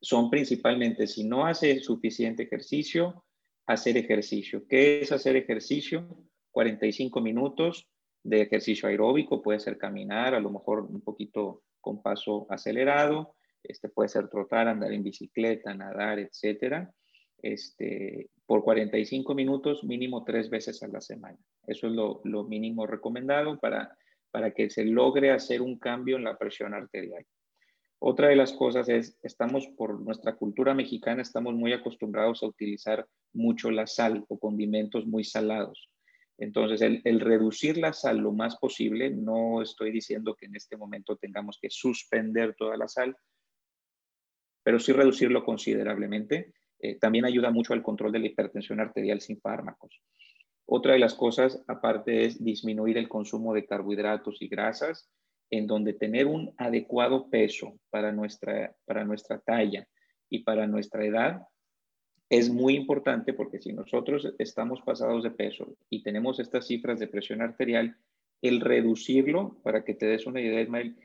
son 0.00 0.30
principalmente 0.30 1.06
si 1.06 1.24
no 1.24 1.46
hace 1.46 1.80
suficiente 1.80 2.44
ejercicio, 2.44 3.24
hacer 3.66 3.96
ejercicio. 3.96 4.66
¿Qué 4.68 5.00
es 5.00 5.12
hacer 5.12 5.36
ejercicio? 5.36 6.08
45 6.50 7.20
minutos 7.20 7.88
de 8.22 8.42
ejercicio 8.42 8.88
aeróbico, 8.88 9.42
puede 9.42 9.60
ser 9.60 9.78
caminar, 9.78 10.34
a 10.34 10.40
lo 10.40 10.50
mejor 10.50 10.80
un 10.80 11.00
poquito 11.00 11.62
con 11.80 12.02
paso 12.02 12.46
acelerado, 12.50 13.36
este 13.62 13.88
puede 13.88 14.08
ser 14.08 14.28
trotar, 14.28 14.68
andar 14.68 14.92
en 14.92 15.02
bicicleta, 15.02 15.74
nadar, 15.74 16.18
etcétera. 16.18 16.92
Este, 17.38 18.30
por 18.46 18.64
45 18.64 19.34
minutos, 19.34 19.84
mínimo 19.84 20.24
tres 20.24 20.50
veces 20.50 20.82
a 20.82 20.88
la 20.88 21.00
semana. 21.00 21.38
Eso 21.66 21.86
es 21.86 21.92
lo, 21.92 22.20
lo 22.24 22.44
mínimo 22.44 22.86
recomendado 22.86 23.58
para, 23.58 23.96
para 24.30 24.52
que 24.52 24.70
se 24.70 24.84
logre 24.84 25.30
hacer 25.30 25.62
un 25.62 25.78
cambio 25.78 26.16
en 26.16 26.24
la 26.24 26.38
presión 26.38 26.74
arterial. 26.74 27.24
Otra 27.98 28.28
de 28.28 28.36
las 28.36 28.52
cosas 28.52 28.88
es, 28.88 29.18
estamos 29.22 29.66
por 29.68 30.00
nuestra 30.00 30.36
cultura 30.36 30.74
mexicana, 30.74 31.22
estamos 31.22 31.54
muy 31.54 31.72
acostumbrados 31.72 32.42
a 32.42 32.46
utilizar 32.46 33.06
mucho 33.32 33.70
la 33.70 33.86
sal 33.86 34.24
o 34.28 34.38
condimentos 34.38 35.06
muy 35.06 35.24
salados. 35.24 35.90
Entonces, 36.38 36.82
el, 36.82 37.20
reducir 37.20 37.78
la 37.78 37.94
sal 37.94 38.18
lo 38.18 38.32
más 38.32 38.56
posible, 38.56 39.08
no 39.10 39.62
estoy 39.62 39.90
diciendo 39.90 40.34
que 40.34 40.46
en 40.46 40.56
este 40.56 40.76
momento 40.76 41.16
tengamos 41.16 41.58
que 41.60 41.70
suspender 41.70 42.54
toda 42.58 42.76
la 42.76 42.88
sal, 42.88 43.16
pero 44.62 44.78
sí 44.78 44.92
reducirlo 44.92 45.44
considerablemente. 45.44 46.52
Eh, 46.78 46.98
también 46.98 47.24
ayuda 47.24 47.50
mucho 47.50 47.72
al 47.72 47.82
control 47.82 48.12
de 48.12 48.18
la 48.18 48.26
hipertensión 48.26 48.80
arterial 48.80 49.22
sin 49.22 49.40
fármacos. 49.40 50.02
Otra 50.66 50.92
de 50.92 50.98
las 50.98 51.14
cosas, 51.14 51.64
aparte, 51.68 52.26
es 52.26 52.44
disminuir 52.44 52.98
el 52.98 53.08
consumo 53.08 53.54
de 53.54 53.64
carbohidratos 53.64 54.42
y 54.42 54.48
grasas 54.48 55.08
en 55.50 55.66
donde 55.66 55.92
tener 55.92 56.26
un 56.26 56.54
adecuado 56.56 57.28
peso 57.30 57.78
para 57.90 58.12
nuestra, 58.12 58.74
para 58.84 59.04
nuestra 59.04 59.38
talla 59.38 59.86
y 60.28 60.40
para 60.40 60.66
nuestra 60.66 61.04
edad 61.04 61.42
es 62.28 62.50
muy 62.50 62.74
importante 62.74 63.32
porque 63.32 63.60
si 63.60 63.72
nosotros 63.72 64.34
estamos 64.38 64.80
pasados 64.82 65.22
de 65.22 65.30
peso 65.30 65.76
y 65.88 66.02
tenemos 66.02 66.40
estas 66.40 66.66
cifras 66.66 66.98
de 66.98 67.06
presión 67.06 67.40
arterial, 67.40 67.96
el 68.42 68.60
reducirlo, 68.60 69.60
para 69.62 69.84
que 69.84 69.94
te 69.94 70.06
des 70.06 70.26
una 70.26 70.40
idea, 70.40 70.60
Ismael, 70.60 70.96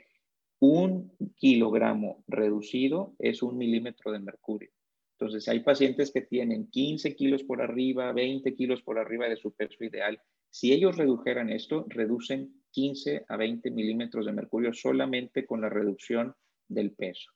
un 0.60 1.12
kilogramo 1.36 2.24
reducido 2.28 3.16
es 3.20 3.42
un 3.42 3.58
milímetro 3.58 4.12
de 4.12 4.20
mercurio. 4.20 4.72
Entonces, 5.18 5.48
hay 5.48 5.60
pacientes 5.60 6.12
que 6.12 6.22
tienen 6.22 6.68
15 6.70 7.16
kilos 7.16 7.44
por 7.44 7.62
arriba, 7.62 8.12
20 8.12 8.56
kilos 8.56 8.82
por 8.82 8.98
arriba 8.98 9.30
de 9.30 9.38
su 9.38 9.54
peso 9.54 9.84
ideal. 9.84 10.20
Si 10.50 10.74
ellos 10.74 10.98
redujeran 10.98 11.50
esto, 11.50 11.86
reducen 11.90 12.61
15 12.72 13.26
a 13.28 13.38
20 13.38 13.72
milímetros 13.72 14.26
de 14.26 14.32
mercurio 14.32 14.74
solamente 14.74 15.46
con 15.46 15.62
la 15.62 15.70
reducción 15.70 16.36
del 16.68 16.92
peso. 16.92 17.32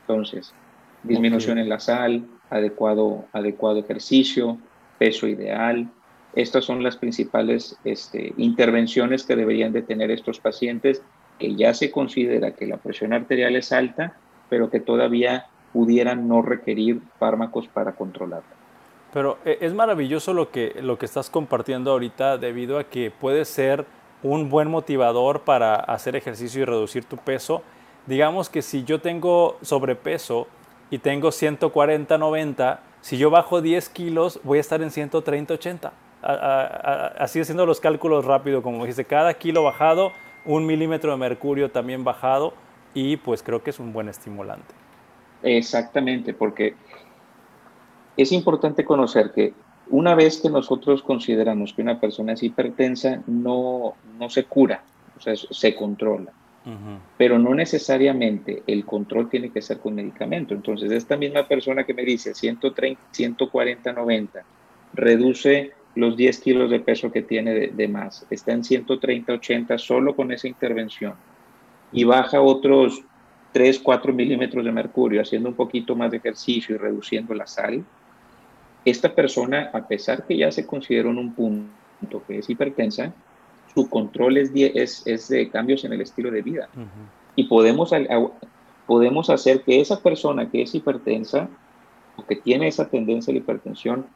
Entonces, 0.00 0.54
disminución 1.02 1.58
en 1.58 1.68
la 1.68 1.78
sal, 1.78 2.26
adecuado, 2.50 3.26
adecuado 3.32 3.78
ejercicio, 3.78 4.58
peso 4.98 5.26
ideal. 5.26 5.90
Estas 6.34 6.64
son 6.64 6.82
las 6.82 6.96
principales 6.96 7.78
este, 7.84 8.32
intervenciones 8.36 9.24
que 9.24 9.36
deberían 9.36 9.72
de 9.72 9.82
tener 9.82 10.10
estos 10.10 10.40
pacientes 10.40 11.02
que 11.38 11.54
ya 11.54 11.72
se 11.72 11.90
considera 11.90 12.54
que 12.54 12.66
la 12.66 12.78
presión 12.78 13.12
arterial 13.12 13.56
es 13.56 13.72
alta, 13.72 14.16
pero 14.48 14.70
que 14.70 14.80
todavía 14.80 15.46
pudieran 15.72 16.26
no 16.26 16.42
requerir 16.42 17.00
fármacos 17.18 17.68
para 17.68 17.92
controlarla. 17.92 18.56
Pero 19.12 19.38
eh, 19.44 19.58
es 19.60 19.72
maravilloso 19.72 20.34
lo 20.34 20.50
que, 20.50 20.74
lo 20.82 20.98
que 20.98 21.06
estás 21.06 21.30
compartiendo 21.30 21.92
ahorita 21.92 22.38
debido 22.38 22.78
a 22.78 22.84
que 22.84 23.10
puede 23.10 23.44
ser 23.44 23.86
un 24.22 24.50
buen 24.50 24.68
motivador 24.68 25.42
para 25.42 25.76
hacer 25.76 26.16
ejercicio 26.16 26.62
y 26.62 26.64
reducir 26.64 27.04
tu 27.04 27.16
peso. 27.16 27.62
Digamos 28.06 28.48
que 28.48 28.62
si 28.62 28.84
yo 28.84 29.00
tengo 29.00 29.58
sobrepeso 29.62 30.46
y 30.90 30.98
tengo 30.98 31.30
140, 31.30 32.18
90, 32.18 32.80
si 33.00 33.18
yo 33.18 33.30
bajo 33.30 33.60
10 33.60 33.88
kilos 33.90 34.40
voy 34.42 34.58
a 34.58 34.60
estar 34.60 34.82
en 34.82 34.90
130, 34.90 35.54
80. 35.54 35.92
Así 36.22 37.40
haciendo 37.40 37.64
los 37.64 37.80
cálculos 37.80 38.24
rápido, 38.24 38.62
como 38.62 38.78
dijiste, 38.78 39.04
cada 39.04 39.34
kilo 39.34 39.62
bajado, 39.62 40.12
un 40.44 40.66
milímetro 40.66 41.12
de 41.12 41.16
mercurio 41.16 41.70
también 41.70 42.02
bajado 42.02 42.54
y 42.94 43.18
pues 43.18 43.42
creo 43.42 43.62
que 43.62 43.70
es 43.70 43.78
un 43.78 43.92
buen 43.92 44.08
estimulante. 44.08 44.74
Exactamente, 45.42 46.34
porque 46.34 46.74
es 48.16 48.32
importante 48.32 48.84
conocer 48.84 49.32
que 49.32 49.54
una 49.90 50.14
vez 50.14 50.40
que 50.40 50.50
nosotros 50.50 51.02
consideramos 51.02 51.72
que 51.72 51.82
una 51.82 52.00
persona 52.00 52.32
es 52.32 52.42
hipertensa, 52.42 53.22
no, 53.26 53.94
no 54.18 54.30
se 54.30 54.44
cura, 54.44 54.82
o 55.16 55.20
sea, 55.20 55.34
se 55.36 55.74
controla. 55.74 56.32
Pero 57.16 57.38
no 57.38 57.54
necesariamente 57.54 58.62
el 58.66 58.84
control 58.84 59.30
tiene 59.30 59.48
que 59.48 59.62
ser 59.62 59.78
con 59.78 59.94
medicamento. 59.94 60.52
Entonces, 60.52 60.92
esta 60.92 61.16
misma 61.16 61.48
persona 61.48 61.84
que 61.84 61.94
me 61.94 62.04
dice 62.04 62.34
130, 62.34 63.00
140, 63.10 63.92
90, 63.94 64.44
reduce 64.92 65.72
los 65.94 66.14
10 66.14 66.40
kilos 66.40 66.70
de 66.70 66.80
peso 66.80 67.10
que 67.10 67.22
tiene 67.22 67.54
de, 67.54 67.68
de 67.68 67.88
más, 67.88 68.26
está 68.28 68.52
en 68.52 68.64
130, 68.64 69.32
80 69.32 69.78
solo 69.78 70.14
con 70.14 70.30
esa 70.30 70.46
intervención 70.46 71.14
y 71.90 72.04
baja 72.04 72.40
otros 72.40 73.02
3, 73.52 73.80
4 73.80 74.12
milímetros 74.12 74.64
de 74.64 74.72
mercurio 74.72 75.22
haciendo 75.22 75.48
un 75.48 75.54
poquito 75.54 75.96
más 75.96 76.10
de 76.10 76.18
ejercicio 76.18 76.74
y 76.74 76.78
reduciendo 76.78 77.34
la 77.34 77.46
sal, 77.46 77.82
esta 78.84 79.14
persona, 79.14 79.70
a 79.72 79.86
pesar 79.86 80.24
que 80.26 80.36
ya 80.36 80.50
se 80.50 80.66
consideró 80.66 81.10
en 81.10 81.18
un 81.18 81.34
punto 81.34 82.22
que 82.26 82.38
es 82.38 82.48
hipertensa, 82.48 83.12
su 83.74 83.88
control 83.88 84.38
es, 84.38 85.02
es, 85.06 85.28
de 85.28 85.48
cambios 85.50 85.84
en 85.84 85.92
el 85.92 86.00
estilo 86.00 86.30
de 86.30 86.42
vida. 86.42 86.68
Y 87.36 87.44
podemos, 87.44 87.92
podemos 88.86 89.30
hacer 89.30 89.62
que 89.62 89.80
esa 89.80 90.00
persona 90.00 90.50
que 90.50 90.62
es 90.62 90.74
hipertensa 90.74 91.48
o 92.16 92.24
que 92.26 92.36
tiene 92.36 92.68
esa 92.68 92.88
tendencia 92.88 93.30
a 93.30 93.34
la 93.34 93.38
hipertensión, 93.38 94.06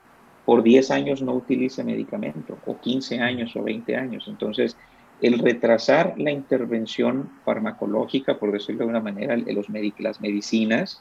por 0.44 0.62
10 0.62 0.90
años 0.90 1.22
no 1.22 1.34
utilice 1.34 1.84
medicamento, 1.84 2.58
o 2.66 2.76
15 2.76 3.20
años 3.20 3.54
o 3.54 3.62
20 3.62 3.96
años. 3.96 4.24
Entonces, 4.26 4.76
el 5.20 5.38
retrasar 5.38 6.14
la 6.16 6.32
intervención 6.32 7.30
farmacológica, 7.44 8.38
por 8.38 8.50
decirlo 8.50 8.84
de 8.84 8.90
una 8.90 9.00
manera, 9.00 9.36
los 9.36 9.68
las 9.98 10.20
medicinas, 10.20 11.00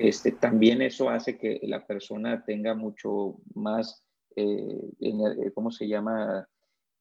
este, 0.00 0.32
también 0.32 0.82
eso 0.82 1.10
hace 1.10 1.38
que 1.38 1.60
la 1.62 1.86
persona 1.86 2.44
tenga 2.44 2.74
mucho 2.74 3.36
más, 3.54 4.02
eh, 4.36 4.80
eh, 5.00 5.52
¿cómo 5.54 5.70
se 5.70 5.86
llama? 5.86 6.48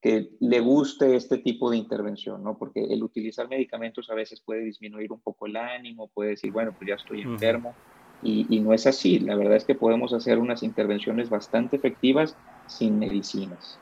Que 0.01 0.29
le 0.39 0.59
guste 0.59 1.15
este 1.15 1.37
tipo 1.37 1.71
de 1.71 1.77
intervención, 1.77 2.43
¿no? 2.43 2.57
Porque 2.57 2.83
el 2.83 3.03
utilizar 3.03 3.47
medicamentos 3.47 4.09
a 4.09 4.15
veces 4.15 4.41
puede 4.41 4.61
disminuir 4.61 5.11
un 5.11 5.21
poco 5.21 5.47
el 5.47 5.55
ánimo, 5.55 6.09
puede 6.09 6.31
decir, 6.31 6.51
bueno, 6.51 6.73
pues 6.77 6.87
ya 6.89 6.95
estoy 6.95 7.21
enfermo. 7.21 7.73
y, 8.21 8.45
y, 8.49 8.59
no 8.59 8.73
es 8.73 8.85
así. 8.85 9.19
La 9.19 9.35
verdad 9.35 9.55
es 9.55 9.63
que 9.63 9.75
podemos 9.75 10.13
hacer 10.13 10.39
unas 10.39 10.61
intervenciones 10.61 11.29
bastante 11.29 11.77
efectivas 11.77 12.35
sin 12.67 12.99
medicinas. 12.99 13.79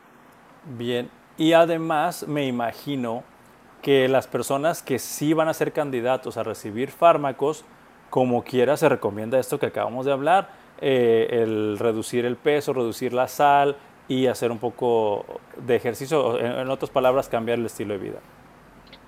Bien, 0.78 1.10
y 1.38 1.54
además 1.54 2.28
me 2.28 2.46
imagino 2.46 3.24
que 3.82 4.08
las 4.08 4.28
personas 4.28 4.82
que 4.82 5.00
sí 5.00 5.34
van 5.34 5.48
a 5.48 5.54
ser 5.54 5.72
candidatos 5.72 6.38
a 6.38 6.44
recibir 6.44 6.90
fármacos, 6.90 7.64
como 8.10 8.44
quiera 8.44 8.78
se 8.78 8.90
recomienda 8.90 9.40
esto 9.40 9.60
que 9.60 9.68
acabamos 9.68 10.06
de 10.06 10.12
hablar, 10.12 10.50
eh, 10.80 11.28
el 11.32 11.78
reducir 11.80 12.26
el 12.26 12.36
peso, 12.36 12.74
reducir 12.74 13.14
la 13.14 13.28
sal 13.28 13.78
y 14.08 14.28
hacer 14.28 14.52
un 14.52 14.60
poco 14.60 15.26
de 15.66 15.76
ejercicio, 15.76 16.40
en, 16.40 16.70
otras 16.70 16.90
palabras, 16.90 17.28
cambiar 17.28 17.60
el 17.60 17.66
estilo 17.66 17.94
de 17.94 18.00
vida. 18.00 18.20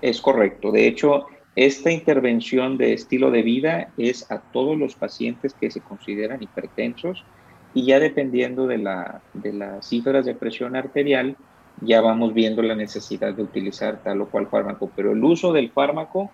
Es 0.02 0.20
correcto. 0.20 0.72
De 0.72 0.88
hecho, 0.88 1.28
esta 1.56 1.92
intervención 1.92 2.78
de 2.78 2.94
estilo 2.94 3.32
de 3.32 3.42
vida 3.44 3.90
es 3.98 4.30
a 4.32 4.40
todos 4.40 4.78
los 4.78 4.96
pacientes 4.96 5.54
que 5.54 5.72
se 5.72 5.82
consideran 5.82 6.42
hipertensos 6.42 7.24
y 7.74 7.86
ya 7.86 8.00
dependiendo 8.00 8.68
de, 8.68 8.80
la, 8.80 9.22
de 9.34 9.54
las 9.54 9.88
cifras 9.88 10.26
de 10.26 10.36
presión 10.36 10.76
arterial, 10.76 11.38
ya 11.82 12.02
vamos 12.02 12.34
viendo 12.34 12.62
la 12.62 12.76
necesidad 12.76 13.34
de 13.34 13.44
utilizar 13.44 14.02
tal 14.04 14.22
o 14.22 14.28
cual 14.28 14.48
fármaco. 14.48 14.92
Pero 14.96 15.12
el 15.12 15.24
uso 15.24 15.54
del 15.54 15.72
fármaco 15.72 16.32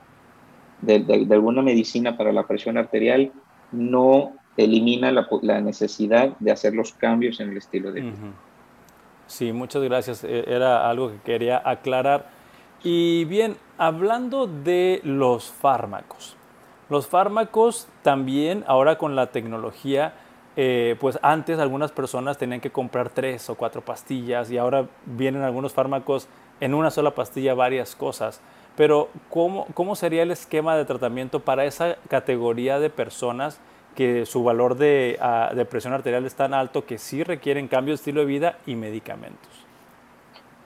de, 0.85 1.27
alguna 1.31 1.61
medicina 1.61 2.17
para 2.17 2.31
la 2.31 2.47
presión 2.47 2.77
arterial 2.77 3.31
no 3.71 4.33
elimina 4.57 5.11
la, 5.11 5.61
necesidad 5.61 6.37
de 6.39 6.51
hacer 6.51 6.73
los 6.73 6.93
cambios 6.93 7.39
en 7.39 7.49
el 7.49 7.57
estilo 7.57 7.91
de 7.91 8.01
vida. 8.01 8.13
Sí, 9.27 9.51
muchas 9.51 9.83
gracias. 9.83 10.23
E, 10.23 10.45
era 10.47 10.89
algo 10.89 11.09
que 11.09 11.17
quería 11.19 11.61
aclarar. 11.63 12.29
Y 12.83 13.25
bien, 13.25 13.57
hablando 13.77 14.47
de 14.47 15.01
los 15.03 15.49
fármacos. 15.49 16.35
Los 16.89 17.07
fármacos 17.07 17.87
también, 18.03 18.63
ahora 18.67 18.97
con 18.97 19.15
la 19.15 19.31
tecnología, 19.31 20.13
eh, 20.55 20.95
pues 20.99 21.19
antes 21.21 21.59
algunas 21.59 21.91
personas 21.91 22.37
tenían 22.37 22.61
que 22.61 22.71
comprar 22.71 23.09
tres 23.09 23.49
o 23.49 23.55
cuatro 23.55 23.81
pastillas 23.81 24.49
y 24.51 24.57
ahora 24.57 24.87
vienen 25.05 25.41
algunos 25.41 25.73
fármacos 25.73 26.29
en 26.61 26.73
una 26.73 26.91
sola 26.91 27.11
pastilla 27.15 27.53
varias 27.55 27.95
cosas. 27.95 28.39
Pero 28.77 29.09
¿cómo, 29.29 29.67
cómo 29.73 29.95
sería 29.95 30.23
el 30.23 30.31
esquema 30.31 30.75
de 30.75 30.85
tratamiento 30.85 31.39
para 31.39 31.65
esa 31.65 31.97
categoría 32.09 32.79
de 32.79 32.89
personas 32.89 33.59
que 33.95 34.25
su 34.25 34.43
valor 34.43 34.77
de, 34.77 35.17
ah, 35.21 35.53
de 35.55 35.65
presión 35.65 35.93
arterial 35.93 36.25
es 36.25 36.35
tan 36.35 36.53
alto 36.53 36.85
que 36.85 36.97
sí 36.97 37.23
requieren 37.23 37.67
cambio 37.67 37.93
de 37.93 37.95
estilo 37.95 38.21
de 38.21 38.27
vida 38.27 38.59
y 38.65 38.75
medicamentos? 38.75 39.49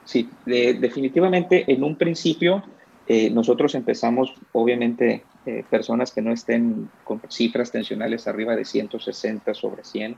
Sí, 0.04 0.28
definitivamente 0.44 1.72
en 1.72 1.84
un 1.84 1.94
principio 1.94 2.64
eh, 3.12 3.28
nosotros 3.28 3.74
empezamos, 3.74 4.32
obviamente, 4.52 5.24
eh, 5.44 5.64
personas 5.68 6.12
que 6.12 6.22
no 6.22 6.32
estén 6.32 6.88
con 7.02 7.20
cifras 7.28 7.72
tensionales 7.72 8.28
arriba 8.28 8.54
de 8.54 8.64
160 8.64 9.52
sobre 9.52 9.82
100. 9.82 10.14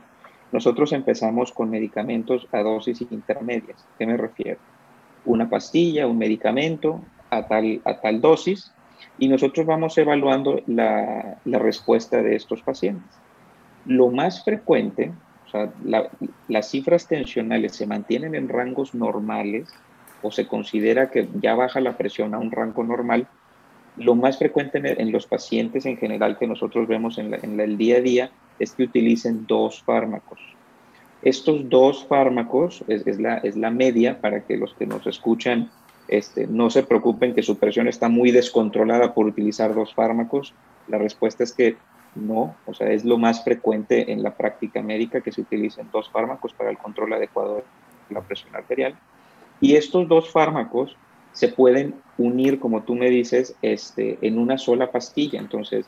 Nosotros 0.51 0.93
empezamos 0.93 1.51
con 1.51 1.71
medicamentos 1.71 2.47
a 2.51 2.61
dosis 2.61 3.01
intermedias. 3.09 3.83
¿Qué 3.97 4.05
me 4.05 4.15
refiero? 4.15 4.59
Una 5.25 5.49
pastilla, 5.49 6.05
un 6.05 6.19
medicamento 6.19 7.01
a 7.37 7.47
tal, 7.47 7.81
a 7.85 7.99
tal 7.99 8.21
dosis 8.21 8.71
y 9.17 9.27
nosotros 9.27 9.65
vamos 9.65 9.97
evaluando 9.97 10.61
la, 10.67 11.37
la 11.45 11.59
respuesta 11.59 12.21
de 12.21 12.35
estos 12.35 12.61
pacientes. 12.61 13.09
Lo 13.85 14.09
más 14.09 14.43
frecuente, 14.43 15.11
o 15.47 15.49
sea, 15.49 15.71
las 16.47 16.69
cifras 16.69 17.07
tensionales 17.07 17.75
se 17.75 17.85
mantienen 17.85 18.35
en 18.35 18.49
rangos 18.49 18.95
normales 18.95 19.69
o 20.21 20.31
se 20.31 20.47
considera 20.47 21.11
que 21.11 21.27
ya 21.41 21.53
baja 21.53 21.79
la 21.81 21.97
presión 21.97 22.33
a 22.33 22.39
un 22.39 22.51
rango 22.51 22.83
normal, 22.83 23.27
lo 23.97 24.15
más 24.15 24.39
frecuente 24.39 24.81
en, 24.83 25.11
los 25.11 25.27
pacientes 25.27 25.85
en 25.85 25.97
general 25.97 26.37
que 26.37 26.47
nosotros 26.47 26.87
vemos 26.87 27.19
en, 27.19 27.59
el 27.59 27.77
día 27.77 27.97
a 27.97 28.01
día 28.01 28.31
es 28.57 28.71
que 28.71 28.83
utilicen 28.83 29.45
dos 29.45 29.83
fármacos. 29.83 30.39
Estos 31.21 31.69
dos 31.69 32.05
fármacos 32.07 32.83
es, 32.87 33.05
es, 33.05 33.19
la, 33.19 33.37
es 33.37 33.55
la 33.55 33.69
media 33.69 34.19
para 34.19 34.41
que 34.41 34.57
los 34.57 34.73
que 34.73 34.87
nos 34.87 35.05
escuchan 35.05 35.69
este, 36.07 36.47
no 36.47 36.69
se 36.69 36.83
preocupen 36.83 37.33
que 37.33 37.43
su 37.43 37.57
presión 37.57 37.87
está 37.87 38.09
muy 38.09 38.31
descontrolada 38.31 39.13
por 39.13 39.25
utilizar 39.25 39.73
dos 39.73 39.93
fármacos. 39.93 40.53
La 40.87 40.97
respuesta 40.97 41.43
es 41.43 41.53
que 41.53 41.77
no, 42.15 42.55
o 42.65 42.73
sea, 42.73 42.91
es 42.91 43.05
lo 43.05 43.17
más 43.17 43.43
frecuente 43.43 44.11
en 44.11 44.21
la 44.21 44.35
práctica 44.35 44.81
médica 44.81 45.21
que 45.21 45.31
se 45.31 45.41
utilicen 45.41 45.89
dos 45.91 46.09
fármacos 46.09 46.53
para 46.53 46.69
el 46.69 46.77
control 46.77 47.13
adecuado 47.13 47.55
de 47.55 47.63
la 48.13 48.21
presión 48.21 48.55
arterial. 48.55 48.95
Y 49.61 49.75
estos 49.75 50.07
dos 50.07 50.29
fármacos 50.29 50.95
se 51.31 51.47
pueden 51.47 51.95
unir, 52.17 52.59
como 52.59 52.83
tú 52.83 52.95
me 52.95 53.09
dices, 53.09 53.55
este, 53.61 54.19
en 54.21 54.37
una 54.37 54.57
sola 54.57 54.91
pastilla. 54.91 55.39
Entonces, 55.39 55.87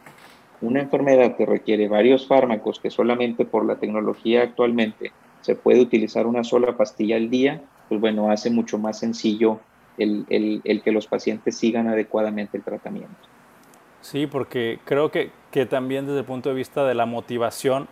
una 0.61 0.81
enfermedad 0.81 1.35
que 1.35 1.45
requiere 1.45 1.87
varios 1.87 2.27
fármacos, 2.27 2.79
que 2.79 2.89
solamente 2.89 3.45
por 3.45 3.65
la 3.65 3.75
tecnología 3.75 4.41
actualmente 4.41 5.11
se 5.41 5.55
puede 5.55 5.81
utilizar 5.81 6.25
una 6.25 6.43
sola 6.43 6.75
pastilla 6.75 7.17
al 7.17 7.29
día, 7.29 7.61
pues 7.87 8.01
bueno, 8.01 8.31
hace 8.31 8.49
mucho 8.49 8.79
más 8.79 8.97
sencillo 8.99 9.59
el, 9.97 10.61
el, 10.63 10.81
que 10.81 10.91
los 10.91 11.07
pacientes 11.07 11.57
sigan 11.57 11.87
adecuadamente 11.87 12.57
el 12.57 12.63
tratamiento. 12.63 13.15
Sí, 14.01 14.27
porque 14.27 14.79
creo 14.85 15.11
que, 15.11 15.31
que 15.51 15.65
también 15.65 16.05
desde 16.05 16.19
el 16.19 16.25
punto 16.25 16.49
de 16.49 16.55
vista 16.55 16.85
de 16.85 16.93
la 16.93 17.05
motivación, 17.05 17.87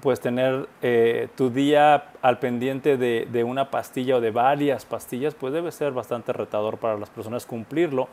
pues 0.00 0.20
tener 0.20 0.68
eh, 0.82 1.28
tu 1.36 1.50
día 1.50 2.10
al 2.20 2.38
pendiente 2.38 2.96
de, 2.96 3.26
de, 3.30 3.44
una 3.44 3.70
pastilla 3.70 4.16
o 4.16 4.20
de 4.20 4.30
varias 4.30 4.84
pastillas, 4.84 5.34
pues 5.34 5.52
debe 5.52 5.72
ser 5.72 5.92
bastante 5.92 6.32
retador 6.32 6.78
para 6.78 6.98
las 6.98 7.10
personas 7.10 7.46
cumplirlo. 7.46 8.08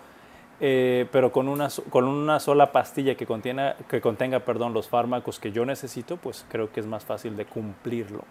Eh, 0.64 1.08
pero 1.12 1.32
con 1.32 1.48
una, 1.48 1.70
con 1.90 2.06
una 2.06 2.40
sola 2.40 2.72
pastilla 2.72 3.16
que, 3.16 3.26
contiene, 3.26 3.74
que 3.90 4.00
contenga 4.00 4.42
perdón, 4.42 4.74
los 4.74 4.88
fármacos 4.88 5.40
que 5.40 5.52
yo 5.52 5.66
necesito, 5.66 6.18
pues 6.18 6.46
creo 6.50 6.72
que 6.72 6.80
es 6.80 6.86
más 6.86 7.04
fácil 7.04 7.36
de 7.36 7.46
cumplirlo. 7.46 8.24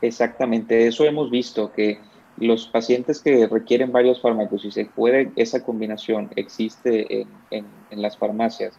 Exactamente, 0.00 0.86
eso 0.86 1.04
hemos 1.04 1.30
visto, 1.30 1.70
que 1.72 2.00
los 2.38 2.66
pacientes 2.66 3.20
que 3.20 3.46
requieren 3.46 3.92
varios 3.92 4.20
fármacos 4.20 4.64
y 4.64 4.70
se 4.70 4.84
puede, 4.84 5.30
esa 5.36 5.64
combinación 5.64 6.30
existe 6.36 7.22
en, 7.22 7.28
en, 7.50 7.66
en 7.90 8.02
las 8.02 8.16
farmacias 8.16 8.78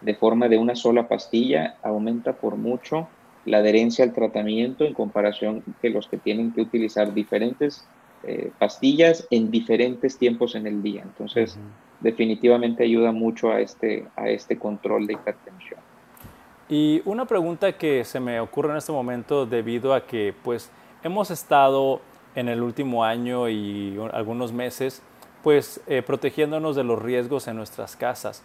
de 0.00 0.14
forma 0.14 0.48
de 0.48 0.58
una 0.58 0.74
sola 0.76 1.08
pastilla, 1.08 1.76
aumenta 1.82 2.34
por 2.34 2.56
mucho 2.56 3.08
la 3.44 3.58
adherencia 3.58 4.04
al 4.04 4.12
tratamiento 4.12 4.84
en 4.84 4.94
comparación 4.94 5.64
que 5.80 5.90
los 5.90 6.06
que 6.06 6.18
tienen 6.18 6.52
que 6.52 6.60
utilizar 6.60 7.14
diferentes 7.14 7.86
eh, 8.24 8.50
pastillas 8.58 9.26
en 9.30 9.50
diferentes 9.50 10.18
tiempos 10.18 10.54
en 10.54 10.66
el 10.66 10.82
día. 10.82 11.02
Entonces, 11.02 11.56
definitivamente 12.00 12.84
ayuda 12.84 13.12
mucho 13.12 13.50
a 13.50 13.60
este, 13.60 14.06
a 14.16 14.28
este 14.28 14.58
control 14.58 15.06
de 15.06 15.14
hipertensión. 15.14 15.80
Y 16.68 17.00
una 17.04 17.24
pregunta 17.24 17.72
que 17.72 18.04
se 18.04 18.20
me 18.20 18.40
ocurre 18.40 18.72
en 18.72 18.76
este 18.76 18.92
momento 18.92 19.46
debido 19.46 19.94
a 19.94 20.04
que 20.04 20.34
pues 20.44 20.70
hemos 21.02 21.30
estado 21.30 22.00
en 22.38 22.48
el 22.48 22.62
último 22.62 23.04
año 23.04 23.48
y 23.48 23.98
algunos 24.12 24.52
meses 24.52 25.02
pues 25.42 25.80
eh, 25.86 26.02
protegiéndonos 26.02 26.76
de 26.76 26.84
los 26.84 27.00
riesgos 27.00 27.48
en 27.48 27.56
nuestras 27.56 27.96
casas. 27.96 28.42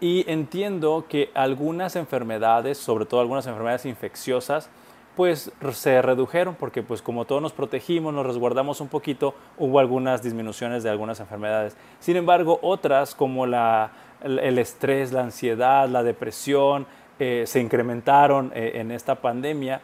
Y 0.00 0.24
entiendo 0.30 1.06
que 1.08 1.30
algunas 1.34 1.94
enfermedades, 1.94 2.78
sobre 2.78 3.06
todo 3.06 3.20
algunas 3.20 3.46
enfermedades 3.46 3.86
infecciosas, 3.86 4.68
pues 5.16 5.52
se 5.72 6.02
redujeron 6.02 6.54
porque 6.54 6.82
pues 6.82 7.02
como 7.02 7.24
todos 7.24 7.42
nos 7.42 7.52
protegimos, 7.52 8.12
nos 8.12 8.26
resguardamos 8.26 8.80
un 8.80 8.88
poquito, 8.88 9.34
hubo 9.58 9.78
algunas 9.78 10.22
disminuciones 10.22 10.82
de 10.82 10.90
algunas 10.90 11.20
enfermedades. 11.20 11.76
Sin 12.00 12.16
embargo, 12.16 12.58
otras 12.62 13.14
como 13.14 13.46
la, 13.46 13.92
el 14.22 14.58
estrés, 14.58 15.12
la 15.12 15.22
ansiedad, 15.22 15.88
la 15.88 16.02
depresión, 16.02 16.86
eh, 17.18 17.44
se 17.46 17.60
incrementaron 17.60 18.50
eh, 18.54 18.72
en 18.76 18.90
esta 18.90 19.16
pandemia. 19.16 19.80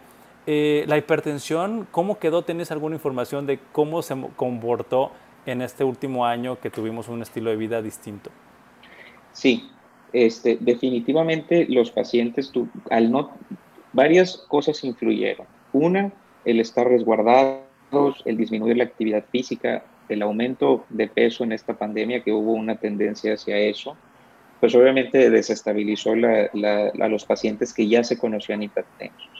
Eh, 0.50 0.86
la 0.86 0.96
hipertensión, 0.96 1.86
¿cómo 1.90 2.18
quedó? 2.18 2.40
¿Tienes 2.40 2.70
alguna 2.70 2.96
información 2.96 3.44
de 3.44 3.58
cómo 3.70 4.00
se 4.00 4.16
comportó 4.34 5.12
en 5.44 5.60
este 5.60 5.84
último 5.84 6.24
año 6.24 6.58
que 6.58 6.70
tuvimos 6.70 7.08
un 7.08 7.20
estilo 7.20 7.50
de 7.50 7.56
vida 7.56 7.82
distinto? 7.82 8.30
Sí, 9.32 9.68
este, 10.14 10.56
definitivamente 10.58 11.66
los 11.68 11.90
pacientes, 11.90 12.50
al 12.88 13.10
no, 13.12 13.30
varias 13.92 14.38
cosas 14.48 14.82
influyeron. 14.84 15.46
Una, 15.74 16.12
el 16.46 16.60
estar 16.60 16.88
resguardados, 16.88 18.22
el 18.24 18.38
disminuir 18.38 18.78
la 18.78 18.84
actividad 18.84 19.26
física, 19.30 19.84
el 20.08 20.22
aumento 20.22 20.86
de 20.88 21.08
peso 21.08 21.44
en 21.44 21.52
esta 21.52 21.74
pandemia, 21.74 22.22
que 22.22 22.32
hubo 22.32 22.52
una 22.52 22.76
tendencia 22.76 23.34
hacia 23.34 23.58
eso, 23.58 23.98
pues 24.60 24.74
obviamente 24.74 25.28
desestabilizó 25.28 26.12
a 26.12 27.08
los 27.10 27.26
pacientes 27.26 27.74
que 27.74 27.86
ya 27.86 28.02
se 28.02 28.16
conocían 28.16 28.62
hipertensos. 28.62 29.37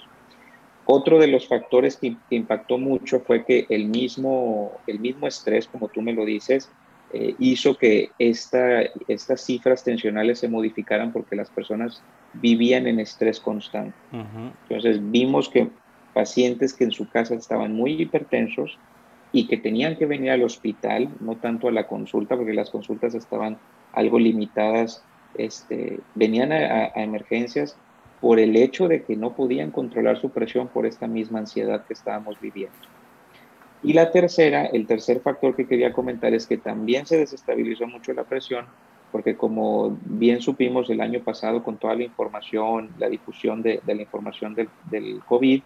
Otro 0.91 1.19
de 1.19 1.27
los 1.27 1.47
factores 1.47 1.99
que, 1.99 2.17
que, 2.31 2.37
impactó 2.37 2.79
mucho 2.79 3.21
fue 3.21 3.45
que 3.45 3.67
el 3.69 3.89
mismo, 3.89 4.73
el 4.87 5.01
mismo 5.01 5.27
estrés, 5.27 5.67
como 5.67 5.89
tú 5.89 6.01
me 6.01 6.15
lo 6.15 6.25
dices, 6.25 6.71
eh, 7.13 7.35
hizo 7.39 7.77
que 7.77 8.11
esta, 8.19 8.81
estas 9.07 9.43
cifras 9.45 9.85
tensionales 9.85 10.39
se 10.39 10.49
modificaran 10.49 11.13
porque 11.13 11.37
las 11.37 11.51
personas 11.51 12.03
vivían 12.33 12.87
en 12.87 13.01
estrés 13.01 13.39
constante. 13.39 13.99
Entonces 14.13 14.99
vimos 15.11 15.51
que 15.51 15.69
pacientes 16.15 16.73
que 16.73 16.85
en 16.85 16.93
su 16.93 17.07
casa 17.07 17.35
estaban 17.35 17.75
muy 17.75 17.93
hipertensos 18.01 18.79
y 19.31 19.47
que 19.47 19.59
tenían 19.59 19.97
que 19.97 20.07
venir 20.07 20.31
al 20.31 20.43
hospital, 20.43 21.11
no 21.21 21.37
tanto 21.37 21.69
a 21.69 21.73
la 21.73 21.87
consulta, 21.87 22.35
porque 22.35 22.55
las 22.55 22.71
consultas 22.71 23.15
estaban 23.15 23.59
algo 23.93 24.19
limitadas, 24.19 25.05
este, 25.37 26.01
venían 26.15 26.51
a, 26.53 26.93
a 26.95 27.03
emergencias 27.03 27.77
por 28.21 28.41
el 28.41 28.57
hecho 28.57 28.89
de 28.89 29.03
que 29.03 29.17
no 29.17 29.35
podían 29.35 29.71
controlar 29.71 30.21
su 30.21 30.31
presión 30.31 30.69
por 30.69 30.87
esta 30.87 31.07
misma 31.07 31.41
ansiedad 31.41 31.85
que 31.87 31.95
estábamos 31.95 32.41
viviendo. 32.41 32.77
Y 33.83 33.93
la 33.93 34.11
tercera, 34.11 34.67
el 34.67 34.87
tercer 34.87 35.21
factor 35.21 35.55
que 35.55 35.67
quería 35.67 35.93
comentar 35.93 36.35
es 36.35 36.47
que 36.47 36.59
también 36.59 37.07
se 37.07 37.17
desestabilizó 37.17 37.87
mucho 37.87 38.13
la 38.13 38.25
presión, 38.25 38.67
porque 39.13 39.37
como 39.37 39.97
bien 40.05 40.41
supimos 40.41 40.91
el 40.91 41.01
año 41.01 41.21
pasado 41.21 41.63
con 41.63 41.77
toda 41.79 41.95
la 41.95 42.03
información, 42.03 42.91
la 42.99 43.09
difusión 43.09 43.63
de, 43.63 43.81
la 43.87 43.95
información 43.95 44.55
del, 44.55 44.69
del, 44.91 45.21
COVID, 45.27 45.63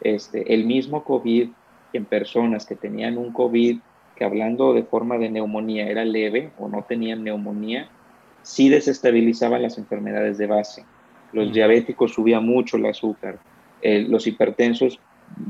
este, 0.00 0.54
el 0.54 0.64
mismo 0.66 1.02
COVID 1.02 1.48
en 1.92 2.04
personas 2.04 2.64
que 2.64 2.76
tenían 2.76 3.18
un 3.18 3.32
COVID, 3.32 3.78
que 4.14 4.24
hablando 4.24 4.72
de 4.72 4.84
forma 4.84 5.18
de 5.18 5.30
neumonía 5.30 5.88
era 5.88 6.04
leve 6.04 6.50
o 6.58 6.68
no 6.68 6.82
tenían 6.82 7.24
neumonía, 7.24 7.88
sí 8.42 8.68
desestabilizaban 8.68 9.62
las 9.62 9.78
enfermedades 9.78 10.38
de 10.38 10.46
base. 10.46 10.84
Los 11.32 11.52
diabéticos 11.52 12.14
subía 12.14 12.40
mucho 12.40 12.76
el 12.76 12.86
azúcar, 12.86 13.38
eh, 13.82 14.06
los 14.08 14.26
hipertensos 14.26 14.98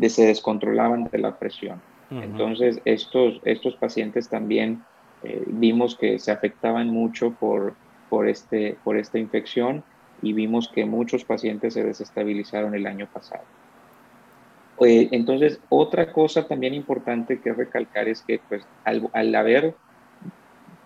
se 0.09 0.27
descontrolaban 0.27 1.09
de 1.11 1.19
la 1.19 1.39
presión. 1.39 1.81
Entonces, 2.11 2.81
estos, 2.87 3.39
estos 3.45 3.77
pacientes 3.77 4.31
también 4.31 4.83
eh, 5.23 5.43
vimos 5.47 5.95
que 5.95 6.19
se 6.19 6.33
afectaban 6.33 6.89
mucho 6.89 7.33
por, 7.33 7.75
por, 8.09 8.29
este, 8.29 8.79
por 8.83 8.97
esta 8.97 9.19
infección 9.19 9.85
y 10.23 10.33
vimos 10.33 10.69
que 10.69 10.87
muchos 10.87 11.25
pacientes 11.25 11.75
se 11.75 11.85
desestabilizaron 11.85 12.75
el 12.75 12.87
año 12.87 13.07
pasado. 13.13 13.43
Eh, 14.81 15.09
entonces, 15.13 15.61
otra 15.69 16.13
cosa 16.13 16.47
también 16.47 16.73
importante 16.73 17.41
que 17.41 17.53
recalcar 17.53 18.09
es 18.09 18.23
que 18.23 18.41
pues, 18.49 18.67
al, 18.85 19.11
al 19.13 19.35
haber 19.35 19.75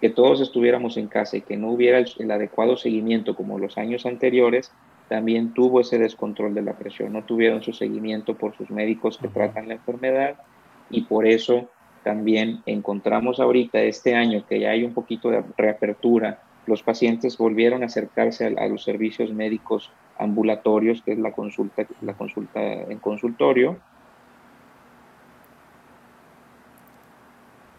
que 0.02 0.10
todos 0.10 0.42
estuviéramos 0.42 0.98
en 0.98 1.06
casa 1.06 1.38
y 1.38 1.42
que 1.42 1.56
no 1.56 1.70
hubiera 1.70 1.98
el, 1.98 2.06
el, 2.18 2.30
adecuado 2.30 2.76
seguimiento 2.76 3.34
como 3.34 3.58
los 3.58 3.78
años 3.78 4.04
anteriores, 4.04 4.72
también 5.08 5.54
tuvo 5.54 5.80
ese 5.80 5.96
descontrol 5.96 6.54
de 6.54 6.62
la 6.62 6.74
presión, 6.74 7.12
no 7.12 7.22
tuvieron 7.22 7.62
su 7.62 7.72
seguimiento 7.72 8.34
por 8.34 8.54
sus 8.56 8.68
médicos 8.70 9.16
que 9.16 9.28
tratan 9.28 9.68
la 9.68 9.74
enfermedad 9.74 10.36
y 10.90 11.02
por 11.02 11.26
eso 11.26 11.68
también 12.02 12.62
encontramos 12.66 13.38
ahorita 13.38 13.80
este 13.80 14.16
año 14.16 14.44
que 14.46 14.58
ya 14.58 14.70
hay 14.70 14.82
un 14.84 14.92
poquito 14.92 15.30
de 15.30 15.44
reapertura, 15.56 16.42
los 16.66 16.82
pacientes 16.82 17.38
volvieron 17.38 17.82
a 17.82 17.86
acercarse 17.86 18.54
a, 18.58 18.66
los 18.66 18.82
servicios 18.82 19.32
médicos 19.32 19.92
ambulatorios, 20.18 21.02
que 21.02 21.12
es 21.12 21.18
la 21.18 21.32
consulta, 21.32 21.86
la 22.00 22.14
consulta 22.14 22.60
en 22.60 22.98
consultorio. 22.98 23.78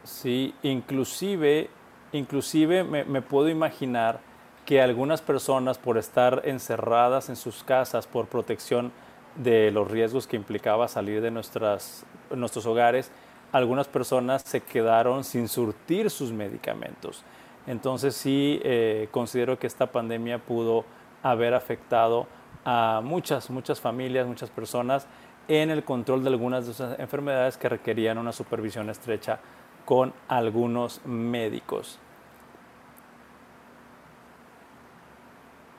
Sí, 0.04 0.54
inclusive, 0.64 1.70
inclusive 2.14 2.84
me, 2.84 3.22
puedo 3.22 3.50
imaginar 3.50 4.20
que 4.66 4.82
algunas 4.82 5.22
personas 5.22 5.78
por 5.78 5.98
estar 5.98 6.44
encerradas 6.46 7.28
en 7.30 7.36
sus 7.36 7.64
casas 7.64 8.08
por 8.08 8.28
protección 8.28 8.92
de 9.36 9.72
los 9.72 9.90
riesgos 9.90 10.28
que 10.28 10.38
implicaba 10.38 10.88
salir 10.88 11.22
de 11.22 11.32
nuestras, 11.32 12.06
nuestros 12.34 12.66
hogares, 12.66 13.12
algunas 13.52 13.88
personas 13.88 14.44
se 14.44 14.62
quedaron 14.62 15.24
sin 15.24 15.48
surtir 15.48 16.10
sus 16.10 16.32
medicamentos. 16.32 17.24
Entonces 17.68 18.16
sí 18.16 18.60
eh, 18.64 19.10
considero 19.12 19.60
que 19.60 19.68
esta 19.68 19.92
pandemia 19.92 20.38
pudo 20.38 20.86
haber 21.24 21.54
afectado 21.54 22.28
a 22.64 23.02
muchas, 23.04 23.50
muchas 23.50 23.82
familias, 23.82 24.28
muchas 24.28 24.50
personas 24.50 25.08
en 25.48 25.70
el 25.70 25.84
control 25.84 26.24
de 26.24 26.30
algunas 26.30 26.66
de 26.66 26.72
esas 26.72 27.00
enfermedades 27.00 27.58
que 27.58 27.70
requerían 27.70 28.18
una 28.18 28.32
supervisión 28.32 28.90
estrecha 28.90 29.40
con 29.86 30.14
algunos 30.28 31.06
médicos. 31.06 32.00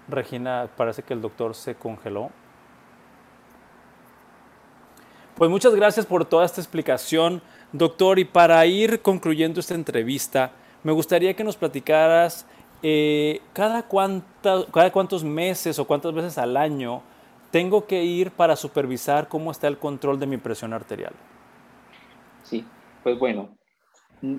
Regina, 0.09 0.69
parece 0.77 1.03
que 1.03 1.15
el 1.15 1.21
doctor 1.21 1.55
se 1.55 1.75
congeló. 1.75 2.31
Pues 5.37 5.51
muchas 5.51 5.75
gracias 5.75 6.07
por 6.07 6.25
toda 6.25 6.45
esta 6.45 6.61
explicación, 6.61 7.43
doctor. 7.73 8.19
Y 8.19 8.25
para 8.25 8.65
ir 8.67 9.03
concluyendo 9.03 9.61
esta 9.61 9.75
entrevista, 9.75 10.53
me 10.83 10.93
gustaría 10.93 11.35
que 11.35 11.43
nos 11.43 11.57
platicaras 11.57 12.47
eh, 12.83 13.41
cada, 13.53 13.87
cada 13.89 14.93
cuántos 14.93 15.25
meses 15.25 15.79
o 15.79 15.87
cuántas 15.87 16.15
veces 16.15 16.39
al 16.39 16.57
año 16.57 17.03
tengo 17.51 17.87
que 17.87 18.05
ir 18.05 18.31
para 18.31 18.57
supervisar 18.57 19.29
cómo 19.29 19.51
está 19.51 19.69
el 19.69 19.79
control 19.79 20.21
de 20.21 20.27
mi 20.27 20.37
presión 20.37 20.73
arterial. 20.73 21.15
Sí, 22.43 22.65
pues 23.03 23.19
bueno, 23.19 23.57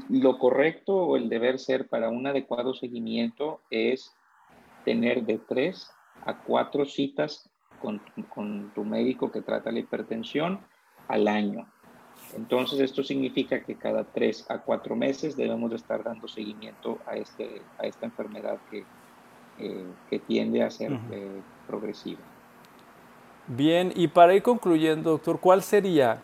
lo 0.10 0.38
correcto 0.38 0.96
o 0.96 1.18
el 1.18 1.28
deber 1.30 1.60
ser 1.60 1.88
para 1.88 2.10
un 2.10 2.28
adecuado 2.28 2.74
seguimiento 2.74 3.62
es 3.70 4.14
tener 4.86 5.24
de 5.26 5.40
tres 5.40 5.92
a 6.26 6.38
cuatro 6.38 6.86
citas 6.86 7.50
con, 7.82 8.02
con 8.34 8.72
tu 8.74 8.86
médico 8.86 9.32
que 9.32 9.42
trata 9.42 9.72
la 9.72 9.80
hipertensión 9.80 10.60
al 11.08 11.28
año. 11.28 11.68
Entonces, 12.36 12.80
esto 12.80 13.04
significa 13.04 13.64
que 13.64 13.76
cada 13.76 14.04
tres 14.04 14.46
a 14.50 14.60
cuatro 14.60 14.96
meses 14.96 15.36
debemos 15.36 15.70
de 15.70 15.76
estar 15.76 16.04
dando 16.04 16.28
seguimiento 16.28 17.00
a, 17.06 17.18
este, 17.18 17.62
a 17.78 17.86
esta 17.86 18.06
enfermedad 18.06 18.58
que, 18.72 18.86
eh, 19.60 19.86
que 20.10 20.20
tiende 20.20 20.64
a 20.64 20.72
ser 20.72 20.94
eh, 21.12 21.42
progresiva. 21.68 22.22
Bien, 23.48 23.92
y 23.96 24.08
para 24.08 24.34
ir 24.34 24.42
concluyendo, 24.42 25.12
doctor, 25.12 25.40
¿cuál 25.40 25.62
sería 25.62 26.22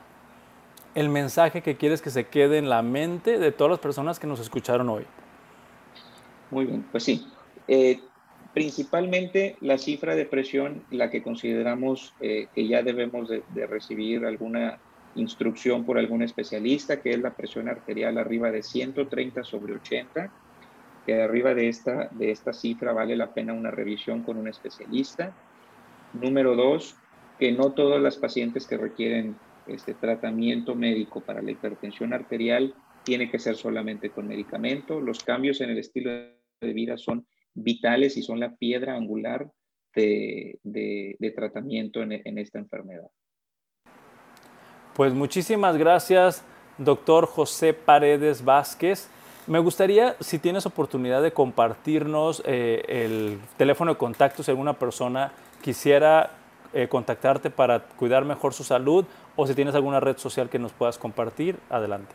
el 0.95 1.07
mensaje 1.09 1.61
que 1.61 1.77
quieres 1.77 2.01
que 2.01 2.09
se 2.09 2.27
quede 2.27 2.57
en 2.57 2.69
la 2.69 2.81
mente 2.81 3.37
de 3.37 3.51
todas 3.51 3.71
las 3.71 3.79
personas 3.79 4.19
que 4.19 4.27
nos 4.27 4.39
escucharon 4.39 4.89
hoy? 4.89 5.05
Muy 6.49 6.65
bien, 6.65 6.85
pues 6.91 7.03
sí. 7.03 7.27
Eh, 7.67 8.01
principalmente 8.53 9.55
la 9.61 9.77
cifra 9.77 10.15
de 10.15 10.25
presión, 10.25 10.83
la 10.91 11.09
que 11.09 11.23
consideramos 11.23 12.13
que 12.19 12.67
ya 12.67 12.83
debemos 12.83 13.29
de, 13.29 13.43
de 13.53 13.67
recibir 13.67 14.25
alguna 14.25 14.79
instrucción 15.15 15.85
por 15.85 15.97
algún 15.97 16.21
especialista, 16.21 17.01
que 17.01 17.11
es 17.11 17.19
la 17.19 17.33
presión 17.33 17.69
arterial 17.69 18.17
arriba 18.17 18.51
de 18.51 18.63
130 18.63 19.43
sobre 19.43 19.73
80, 19.73 20.31
que 21.05 21.21
arriba 21.21 21.53
de 21.53 21.67
esta, 21.67 22.09
de 22.11 22.31
esta 22.31 22.53
cifra 22.53 22.93
vale 22.93 23.15
la 23.15 23.33
pena 23.33 23.53
una 23.53 23.71
revisión 23.71 24.23
con 24.23 24.37
un 24.37 24.47
especialista. 24.47 25.33
Número 26.13 26.55
dos, 26.55 26.95
que 27.39 27.51
no 27.51 27.71
todas 27.71 28.01
las 28.01 28.17
pacientes 28.17 28.67
que 28.67 28.77
requieren 28.77 29.35
este 29.67 29.93
tratamiento 29.93 30.75
médico 30.75 31.21
para 31.21 31.41
la 31.41 31.51
hipertensión 31.51 32.13
arterial 32.13 32.73
tiene 33.03 33.29
que 33.31 33.39
ser 33.39 33.55
solamente 33.55 34.09
con 34.09 34.27
medicamento. 34.27 34.99
Los 34.99 35.23
cambios 35.23 35.61
en 35.61 35.71
el 35.71 35.79
estilo 35.79 36.11
de 36.11 36.73
vida 36.73 36.97
son 36.97 37.25
vitales 37.53 38.17
y 38.17 38.23
son 38.23 38.39
la 38.39 38.55
piedra 38.55 38.95
angular 38.95 39.51
de, 39.95 40.59
de, 40.63 41.33
tratamiento 41.35 42.01
en, 42.01 42.13
en 42.13 42.37
esta 42.37 42.59
enfermedad. 42.59 43.09
Pues 44.95 45.13
muchísimas 45.13 45.77
gracias, 45.77 46.43
doctor 46.77 47.25
José 47.25 47.73
Paredes 47.73 48.43
Vázquez. 48.43 49.09
Me 49.47 49.59
gustaría, 49.59 50.15
si 50.19 50.37
tienes 50.37 50.65
oportunidad 50.65 51.23
de 51.23 51.31
compartirnos 51.31 52.43
eh, 52.45 52.83
el 52.87 53.39
teléfono 53.57 53.91
de 53.93 53.97
contacto, 53.97 54.43
si 54.43 54.51
alguna 54.51 54.73
persona 54.73 55.31
quisiera 55.61 56.31
eh, 56.73 56.87
contactarte 56.87 57.49
para 57.49 57.79
cuidar 57.81 58.23
mejor 58.23 58.53
su 58.53 58.63
salud 58.63 59.05
o 59.35 59.47
si 59.47 59.55
tienes 59.55 59.73
alguna 59.73 59.99
red 59.99 60.17
social 60.17 60.49
que 60.49 60.59
nos 60.59 60.71
puedas 60.73 60.97
compartir, 60.97 61.57
adelante. 61.69 62.13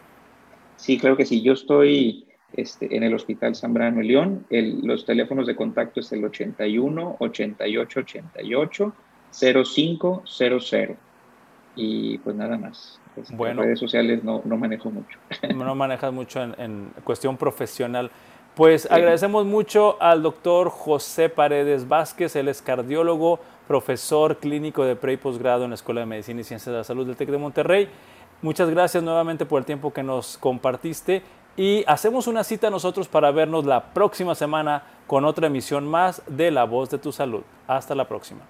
Sí, 0.77 0.99
claro 0.99 1.16
que 1.16 1.27
sí. 1.27 1.42
Yo 1.42 1.55
estoy 1.55 2.27
este, 2.52 2.96
en 2.96 3.02
el 3.02 3.14
Hospital 3.14 3.54
Zambrano 3.54 4.00
León. 4.02 4.46
los 4.50 5.04
teléfonos 5.04 5.46
de 5.46 5.56
contacto 5.56 6.00
es 6.00 6.12
el 6.12 6.24
81 6.24 7.16
88 7.18 8.00
88 8.00 8.92
0500 9.32 10.96
y 11.76 12.18
pues 12.18 12.35
nada 12.35 12.56
más. 12.56 12.98
Pues, 13.14 13.30
bueno, 13.30 13.62
redes 13.62 13.78
sociales 13.78 14.24
no, 14.24 14.42
no, 14.44 14.56
manejo 14.56 14.90
mucho. 14.90 15.18
No 15.54 15.74
manejas 15.74 16.12
mucho 16.12 16.42
en, 16.42 16.90
cuestión 17.04 17.37
profesional. 17.37 18.11
Pues 18.54 18.90
agradecemos 18.90 19.44
mucho 19.44 20.00
al 20.00 20.22
doctor 20.22 20.70
José 20.70 21.28
Paredes 21.28 21.87
Vázquez, 21.87 22.37
él 22.37 22.48
es 22.48 22.62
cardiólogo, 22.62 23.38
profesor 23.68 24.38
clínico 24.38 24.87
de 24.87 24.96
pre 24.96 25.12
y 25.12 25.16
posgrado 25.18 25.64
en 25.64 25.70
la 25.70 25.74
Escuela 25.74 26.00
de 26.00 26.06
Medicina 26.06 26.40
y 26.40 26.44
Ciencias 26.44 26.72
de 26.72 26.78
la 26.78 26.85
Salud 26.85 27.06
del 27.06 27.16
TEC 27.16 27.28
de 27.28 27.37
Monterrey. 27.37 27.88
Muchas 28.40 28.70
gracias 28.70 29.02
nuevamente 29.02 29.44
por 29.44 29.59
el 29.59 29.66
tiempo 29.66 29.92
que 29.92 30.02
nos 30.02 30.38
compartiste 30.38 31.22
y 31.57 31.85
hacemos 31.87 32.27
una 32.27 32.45
cita 32.45 32.71
nosotros 32.71 33.09
para 33.09 33.31
vernos 33.31 33.64
la 33.64 33.92
próxima 33.95 34.35
semana 34.35 34.83
con 35.07 35.25
otra 35.25 35.47
emisión 35.47 35.87
más 35.87 36.23
de 36.27 36.51
La 36.51 36.64
Voz 36.64 36.90
de 36.90 36.99
tu 36.99 37.12
Salud. 37.12 37.42
Hasta 37.66 37.95
la 37.95 38.07
próxima. 38.07 38.42